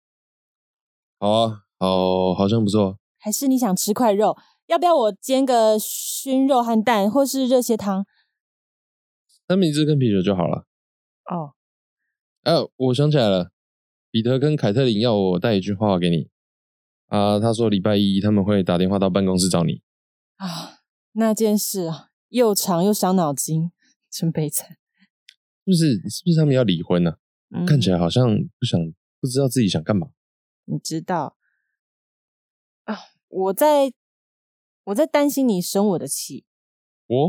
[1.18, 3.00] 好啊，好，好像不错。
[3.18, 4.38] 还是你想吃块肉？
[4.66, 8.06] 要不要我煎个熏肉和蛋，或是热血汤？
[9.48, 10.66] 三明治跟啤酒就好了。
[11.24, 11.54] 哦，
[12.44, 13.52] 哎，我想起来了，
[14.12, 16.30] 彼得跟凯特琳要我带一句话给你
[17.08, 17.40] 啊。
[17.40, 19.82] 他说礼拜一他们会打电话到办公室找你。
[20.36, 20.82] 啊，
[21.14, 23.72] 那件事啊，又长又伤脑筋，
[24.10, 24.72] 真悲惨。
[24.72, 24.76] 是
[25.66, 26.10] 不是？
[26.10, 27.16] 是不是他们要离婚呢、
[27.54, 28.26] 嗯看起来好像
[28.60, 28.80] 不想，
[29.20, 30.10] 不知道自己想干嘛。
[30.66, 31.36] 你知道
[32.86, 32.98] 啊，
[33.28, 33.94] 我在
[34.86, 36.46] 我在担心你生我的气。
[37.08, 37.28] 我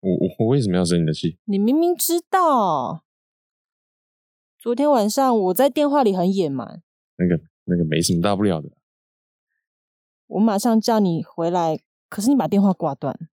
[0.00, 1.38] 我我我为什么要生你的气？
[1.44, 3.04] 你明明知道，
[4.58, 6.82] 昨天晚上我在电话里很野蛮，
[7.16, 8.70] 那个那个没什么大不了的。
[10.26, 13.28] 我马上叫你回来，可是你把电话挂断。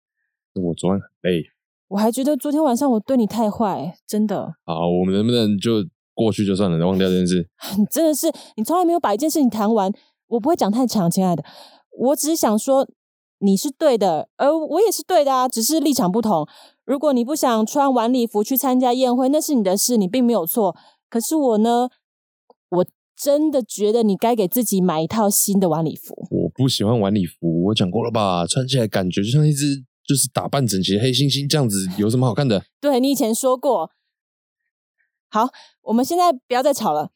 [0.54, 1.50] 我昨晚很累。
[1.88, 4.56] 我还觉得昨天晚上我对你太坏，真的。
[4.64, 5.84] 好，我们能不能就
[6.14, 7.46] 过去就算了，忘掉这件事？
[7.76, 9.92] 你真的是，你从来没有把一件事情谈完。
[10.28, 11.44] 我不会讲太长，亲爱的，
[11.98, 12.88] 我只是想说
[13.40, 16.48] 你是对的，而我也是对的啊，只是立场不同。
[16.84, 20.74] 如果你不想穿晚礼服去参加宴会，那是你的事，你并没有错。
[21.10, 21.88] 可是我呢，
[22.70, 22.86] 我
[23.16, 26.14] 真的觉得你该给自己买一套新的晚礼服。
[26.30, 28.46] 我不喜欢晚礼服，我讲过了吧？
[28.46, 32.64] 穿起来感觉就像一只就是打扮整齐的黑猩猩，这样子有什么好看的？
[32.80, 33.90] 对你以前说过。
[35.34, 35.48] 好，
[35.82, 37.10] 我们现在不要再吵了。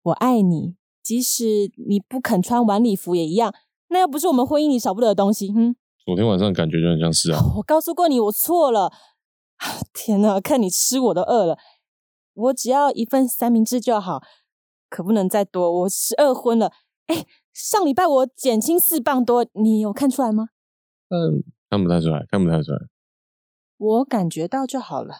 [0.00, 0.76] 我爱你。
[1.02, 3.54] 即使你不肯穿晚礼服也一样，
[3.88, 5.52] 那又不是我们婚姻里少不了的东西。
[5.52, 7.38] 哼，昨天晚上感觉就很像是啊。
[7.58, 8.90] 我告诉过你，我错了。
[9.92, 11.58] 天哪，看你吃我都饿了。
[12.32, 14.22] 我只要一份三明治就好，
[14.88, 15.80] 可不能再多。
[15.80, 16.72] 我十二荤了。
[17.08, 20.48] 哎，上礼拜我减轻四磅多，你有看出来吗？
[21.10, 22.78] 嗯，看不太出来，看不太出来。
[23.76, 25.16] 我感觉到就好了。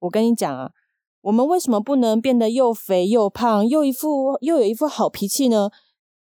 [0.00, 0.70] 我跟你讲啊。
[1.22, 5.70] 我们为什么不能变得又肥又胖，又一副又有一副好脾气呢？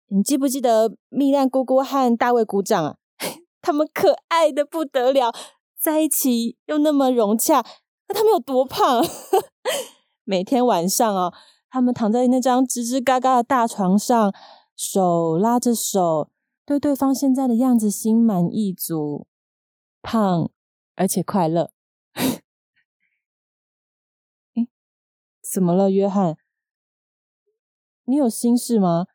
[0.09, 2.97] 你记不记得蜜兰姑姑和大卫鼓掌啊？
[3.63, 5.33] 他们可爱的不得了，
[5.81, 7.65] 在一起又那么融洽。
[8.09, 9.03] 那他们有多胖？
[10.25, 11.33] 每天晚上啊，
[11.71, 14.35] 他们躺在那张吱吱嘎嘎的大床上，
[14.77, 16.29] 手拉着手，
[16.67, 19.27] 对对方现在的样子心满意足，
[20.03, 20.51] 胖
[20.95, 21.71] 而且快乐。
[25.55, 26.37] 怎么了，约翰？
[28.07, 29.07] 你有心事吗？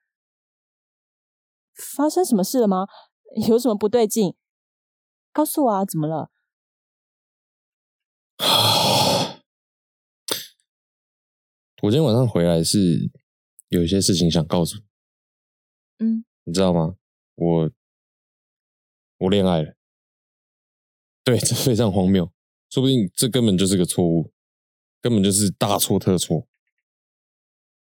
[1.75, 2.87] 发生什么事了吗？
[3.49, 4.33] 有什么不对劲？
[5.33, 5.83] 告诉我啊！
[5.83, 6.31] 怎么了？
[11.83, 13.11] 我今天晚上回来是
[13.67, 14.85] 有一些事情想告诉你。
[15.97, 16.95] 嗯，你知道吗？
[17.35, 17.69] 我
[19.17, 19.75] 我恋爱了。
[21.25, 22.31] 对，这非常荒谬，
[22.69, 24.31] 说不定这根本就是个错误。
[25.01, 26.47] 根本就是大错特错。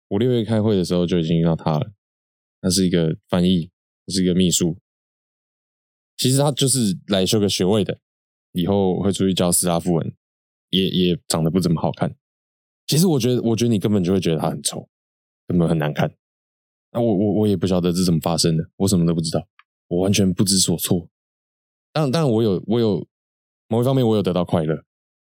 [0.09, 1.91] 我六月开会的时候就已经遇到他了，
[2.61, 3.69] 他是一个翻译，
[4.07, 4.77] 是一个秘书。
[6.17, 7.99] 其实他就是来修个学位的，
[8.53, 10.13] 以后会出去教斯拉夫文，
[10.69, 12.15] 也也长得不怎么好看。
[12.87, 14.89] 其实我觉得，我觉得你根本就会觉得他很丑，
[15.47, 16.13] 根本很难看。
[16.91, 19.47] 那我我我也不晓得这怎么发生的，我什么都不知道，
[19.87, 21.07] 我完全不知所措。
[21.93, 23.07] 但但我有我有
[23.67, 24.83] 某一方面我有得到快乐。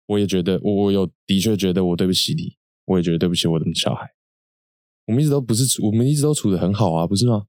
[0.09, 4.15] 我也觉得，我我有的确觉得我对不起你，我也觉得对不起我的小孩。
[5.05, 7.45] 我们一直都不是，我们一直都处的很好啊，不是吗？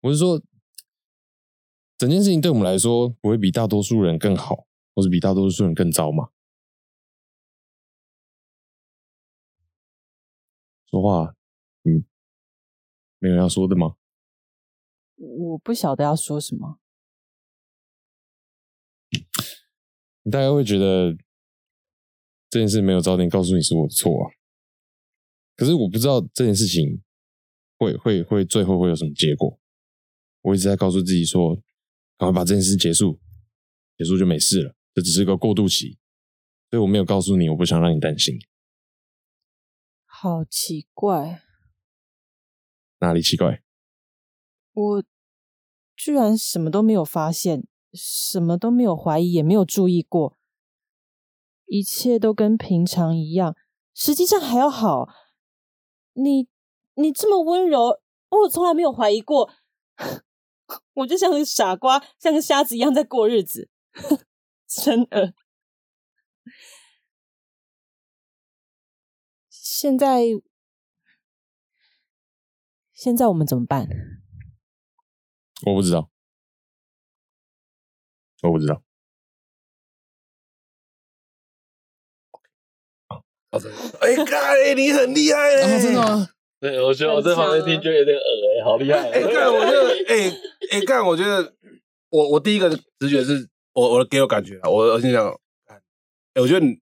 [0.00, 0.42] 我是说，
[1.98, 6.30] 整件事情对我们来说，不会比大多数人更好，或是比大多数人更糟吗？
[10.90, 11.34] 说话，
[11.84, 12.06] 嗯，
[13.18, 13.96] 没有要说的吗？
[15.16, 16.78] 我不晓得要说什么。
[20.24, 21.16] 你大概会觉得
[22.50, 24.32] 这件事没有早点告诉你是我的错啊，
[25.54, 27.02] 可是我不知道这件事情
[27.78, 29.60] 会会会最后会有什么结果。
[30.42, 31.54] 我一直在告诉自己说，
[32.16, 33.20] 赶快把这件事结束，
[33.96, 35.98] 结束就没事了，这只是个过渡期。
[36.70, 38.36] 所以我没有告诉你，我不想让你担心。
[40.04, 41.42] 好奇怪，
[43.00, 43.62] 哪里奇怪？
[44.72, 45.04] 我
[45.94, 47.66] 居然什么都没有发现。
[47.94, 50.36] 什么都没有怀疑，也没有注意过，
[51.66, 53.56] 一切都跟平常一样，
[53.94, 55.08] 实际上还要好。
[56.14, 56.48] 你
[56.94, 59.50] 你这么温柔，我从来没有怀疑过。
[60.94, 63.70] 我就像个傻瓜，像个瞎子一样在过日子，
[64.66, 65.34] 真的。
[69.50, 70.24] 现在，
[72.92, 73.88] 现在我们怎么办？
[75.66, 76.10] 我不知道。
[78.48, 78.80] 我不知道。
[84.00, 85.80] 哎，干，你很厉害哎！
[85.80, 86.28] 真的吗？
[86.60, 88.24] 对，我觉得我在旁边听就有点耳
[88.58, 88.98] 哎，好厉害！
[89.10, 90.36] 哎，干，我觉得，哎，
[90.72, 91.52] 哎，干，我觉得，
[92.10, 92.68] 我我第一个
[92.98, 95.28] 直觉是我我给我感觉，我我心想，
[95.66, 96.74] 哎，我觉得你，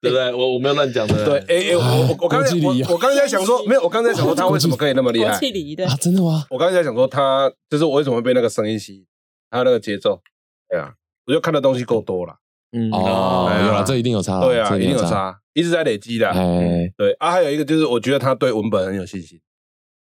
[0.00, 0.32] 对不对？
[0.32, 1.24] 我我没有乱讲的。
[1.24, 5.36] 对，哎哎，我我刚才我我刚才想说，没有，我刚才想说他为什么可以那么厉 害？
[5.40, 6.46] 气礼的啊，真的吗？
[6.50, 9.06] 我刚才在想说他就是我为什么会被那个声音吸引，
[9.50, 10.20] 还有那个节奏。
[10.68, 10.92] 对啊，
[11.26, 12.36] 我就看的东西够多了。
[12.72, 14.40] 嗯哦，有了，这一定有差。
[14.40, 16.28] 对啊，一定有差，一直在累积的。
[16.28, 19.40] 哎，对啊，还有一个就是，我觉得他对文本很有信心，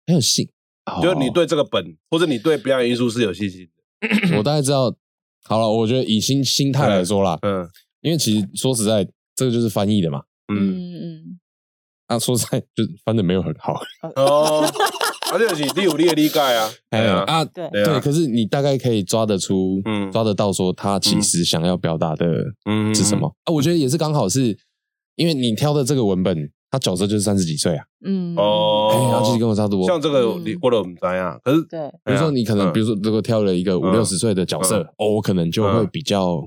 [0.06, 0.48] 很有信。
[1.00, 3.68] 就是你对这个本，或者你对表演艺术是有信心
[4.00, 4.08] 的。
[4.36, 4.92] 我大概知道
[5.44, 7.68] 好了，我觉得以心心态来说啦，嗯
[8.00, 9.06] 因为其实说实在，
[9.36, 10.22] 这个就是翻译的嘛。
[10.52, 11.40] 嗯，嗯嗯，
[12.06, 13.80] 啊，说实在，就翻的没有很好。
[14.16, 14.66] 哦，
[15.30, 17.68] 啊，这就是你有你的理解啊，哎对啊，啊，对。
[17.70, 20.10] 对可是你大概可以抓得出，嗯。
[20.10, 22.26] 抓得到说他其实想要表达的
[22.68, 22.94] 嗯。
[22.94, 23.28] 是什么？
[23.44, 23.52] 啊？
[23.52, 24.56] 我觉得也是刚好是，
[25.16, 28.90] 因为你挑的这个文本，他角色就是三十几岁啊，嗯，哦。
[28.92, 29.86] 哎，然后其实跟我差不多。
[29.86, 30.42] 像这个嗯。
[30.44, 32.72] 你我都唔知啊，可是对，比如说你可能，嗯。
[32.72, 36.40] 比如说如果挑了一个五嗯六十岁的角色嗯，哦，我可能就会比较，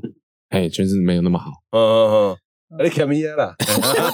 [0.49, 1.51] 哎，就是没有那么好。
[1.71, 2.37] 嗯嗯嗯，
[2.81, 3.53] 你看咪啦，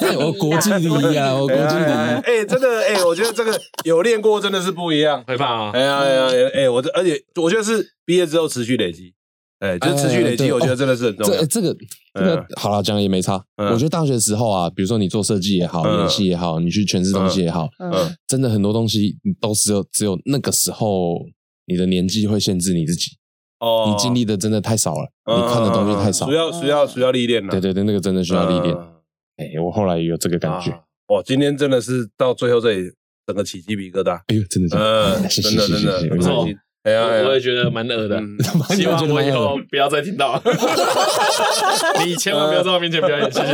[0.01, 2.21] 哎 我国际礼仪啊，我国际礼仪。
[2.23, 5.23] 哎，真的哎，我觉得这个有练过真的是不一样。
[5.25, 5.79] 会怕啊哎。
[5.81, 9.13] 呀哎呀哎哎，我这而且我觉得是毕业之后持续累积，
[9.59, 11.45] 哎，就是持续累积，我觉得真的是很重要这。
[11.45, 11.73] 这个
[12.13, 13.41] 这个嗯好了，讲了也没差。
[13.57, 21.19] 嗯我觉得大学时候啊，比如说你做设计也好，嗯演戏也好，你去诠释东西也好，嗯嗯真的很多东西都只有只有那个时候
[21.65, 23.11] 你的年纪会限制你自己，
[23.59, 26.33] 哦你经历的真的太少了，嗯你看的东西太少需。
[26.33, 27.51] 要需要需要历练了。
[27.51, 28.75] 对对对，那个真的需要历练。
[28.75, 28.95] 嗯
[29.37, 30.71] 哎，我后来也有这个感觉。
[30.71, 32.91] 啊哇，今天真的是到最后这里，
[33.25, 34.19] 整个起鸡皮疙瘩。
[34.27, 35.27] 哎呦，真的假嗯，的？
[35.29, 36.45] 真的真的谢谢谢谢很不错。
[36.83, 38.37] 哎呀，我也觉得蛮恶的，嗯
[38.69, 40.41] 希望我以后不要再听到。
[42.05, 43.53] 你千万不要在我面前表演，谢谢。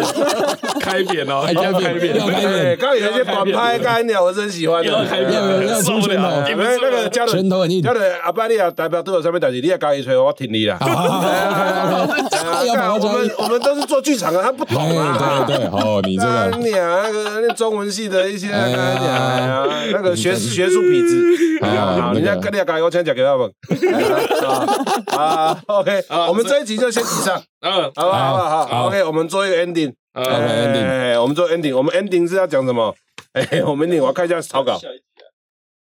[0.80, 4.92] 开扁哦，一定要开扁，要开扁哎，刚刚有一些短拍干鸟，我是很喜欢的。
[4.92, 5.48] 要开扁不
[6.08, 6.48] 了。
[6.50, 7.82] 因为那个加的，拳头很硬。
[7.82, 10.78] 嘉伦阿伯，你啊代表都有上面代志，你也加一吹，我听你啦。
[10.80, 10.88] 我
[13.12, 15.18] 们我们都是做剧场的，他不懂啊。
[15.20, 21.24] 哎，对对对，哦，你这干个你啊，那个那中文系的一些哎呀干你啊，那个学学术痞子，
[21.64, 23.52] 哎呀好，人家那个跟你讲，我先讲给他们。
[25.08, 28.38] 啊啊，OK，啊我们这一集就先以上，嗯好不好？
[28.38, 29.94] 好好？，OK，我们做一个 ending。
[30.14, 32.94] 哎，我们做 ending，我们 ending 是要讲什么？
[33.34, 34.80] 哎，我们 ending 我要看一下草稿，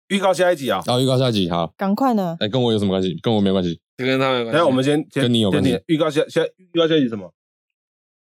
[0.09, 0.81] 预告下一集啊。
[0.87, 1.73] 好，预告下一集好。
[1.77, 3.19] 赶快呢，哎，跟我有什么关系？
[3.23, 3.81] 跟我没关系。
[3.97, 4.53] 就跟他们有关系。
[4.53, 6.43] 等下我们先先跟你有关系预告下下
[6.73, 7.33] 预告下一集什么？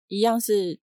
[0.08, 0.78] 一样是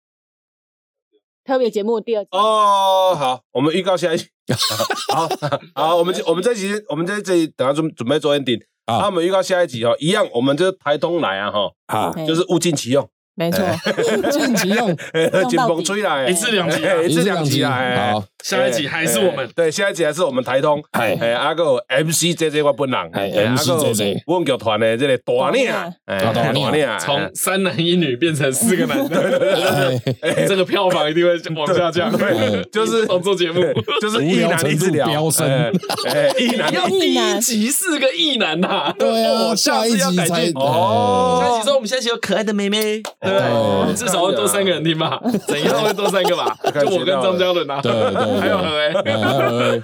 [1.44, 4.26] 特别节目第二集，哦，好，我们预告下一集。
[5.12, 5.28] 好
[5.74, 8.98] 好，我们这我们这一集我们在这里等下准准备做 ending，好。
[9.00, 13.64] 那我们预告下一集哦，一样，我们就台东来啊哈，好，哎就是物尽其用，没错，
[14.30, 14.94] 尽其用。
[15.48, 18.12] 紧绷吹来，一次两集一次两集啊，哎。
[18.12, 19.46] 好，下一集还是我们。
[19.46, 21.16] 哎对，下一集还是我们台东，哎。
[21.20, 26.32] 哎，阿个 MC JJ 我本人，MC 还有 JJ 阮剧团的这个大领大领，哎，啊。
[26.34, 30.44] 大领领 从三男一女变成四个男的，哎。
[30.46, 32.10] 这个票房一定会往下降。
[32.16, 33.62] 对就是懂做节目，
[34.02, 38.92] 就是一男一直聊，无聊程度飙升一男要第一集四个异男呐。
[38.98, 41.40] 对啊，哦下一集才哦。
[41.42, 43.00] 下一集说我们下一集有可爱的妹妹，
[43.30, 43.84] 对不哦。
[43.86, 43.94] 对？
[43.94, 45.20] 至少会多三个人听吧？
[45.46, 46.56] 怎样会多三个吧？
[46.64, 48.40] 就我跟张嘉伦啊，对对对。
[48.40, 49.82] 还有何哎，哎 哎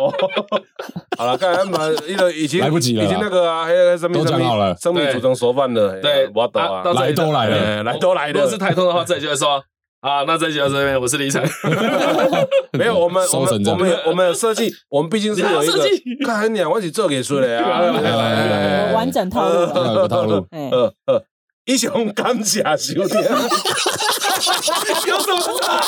[0.00, 0.12] 哦，
[1.18, 3.04] 好了，刚才嘛，一个已经来不及了。
[3.04, 4.74] 已经那个啊，还有什么都讲好了。
[4.80, 6.24] 生命组成熟饭了，对。
[6.26, 7.56] 哎我懂啊，来都来了。
[7.56, 9.62] 哎来都来了如果是，台通的话，这里就会说
[10.00, 11.42] 啊，那这一集到这边，我是李晨。
[12.78, 15.74] 没有我们我们我们有我们有设计，我们毕竟是有一个
[16.24, 20.46] 看你啊，我是做给出来啊，来来来哎我完整套路套路。
[20.50, 21.22] 哎，呃呃，
[21.68, 23.20] 一雄感谢收听，
[25.06, 25.82] 有什么差？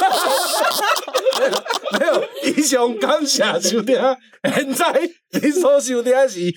[1.98, 3.98] 没有，一雄感谢收听。
[4.54, 6.54] 现在你所收听的是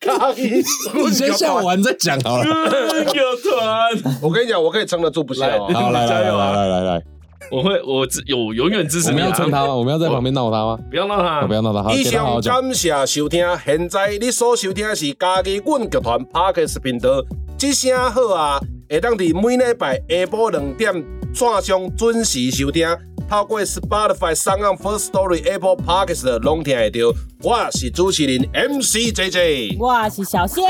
[0.00, 0.64] 卡伊
[0.94, 2.44] 你先笑完再讲好了。
[2.46, 5.68] 有团，我跟你讲，我可以撑得住不下哦。
[5.70, 7.02] 好， 来来来来来来来，
[7.50, 9.28] 我会，我支有永远支持我们你啊！
[9.28, 9.74] 要蹭他吗？
[9.74, 10.78] 我们要在旁边闹他吗？
[10.90, 12.54] 不要闹他不要闹他，好，以给他好好讲。
[12.54, 17.22] 上感谢收听，现在你所收听的是家己阮剧团 Parkes 频道，
[17.58, 20.92] 这声好啊，会当伫每礼拜下晡两点
[21.34, 22.86] 线上准时收听。
[23.28, 27.00] 透过 Spotify、s o n g First Story、Apple Podcast，拢听会到。
[27.42, 30.64] 我是主持人 MC JJ，我，是小仙，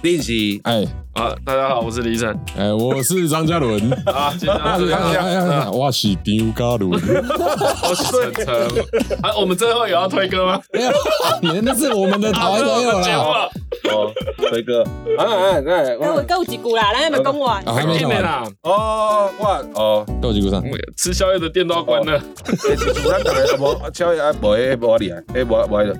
[0.00, 1.34] 你是哎啊！
[1.44, 3.92] 大家好，我是李晨哎，我是张嘉伦。
[4.06, 6.90] 啊，接下来哎哎哎我是张嘉伦。
[6.92, 9.18] 我是晨晨。
[9.20, 10.60] 啊，我们最后有要推歌吗？
[10.72, 13.40] 没有，那是我们的台没有节目啦。
[13.42, 13.50] 了，
[13.92, 14.12] 哦，
[14.48, 14.84] 推歌，
[15.18, 20.62] 啊啊哎跟我跟我几股啦，咱还没讲完，啊，还没讲完，啦，哦，我哦，够几股上。
[20.96, 22.12] 吃宵夜的店都要关了。
[22.12, 25.92] 诶，一厝咱大家无超啊，无迄无厉害，迄无无迄个。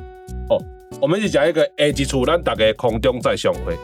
[0.50, 0.62] 哦，
[1.00, 3.76] 我们是讲一个 A 基础，咱大家空中再相会，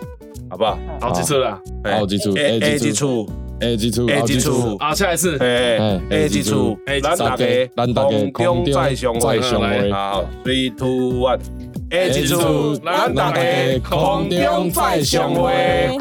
[0.50, 0.76] 好不好？
[1.00, 1.10] 好。
[1.12, 3.28] 基础啦，好几处下哎下几处
[3.60, 5.38] 一厝，哎，几处，哎好下一次。
[5.38, 7.46] 诶，哎下一厝哎，咱大家
[7.76, 9.92] 咱大家空中再相会，再相会。
[9.92, 13.42] 好，three two one，A 基础咱大家
[13.88, 15.96] 空中再相会。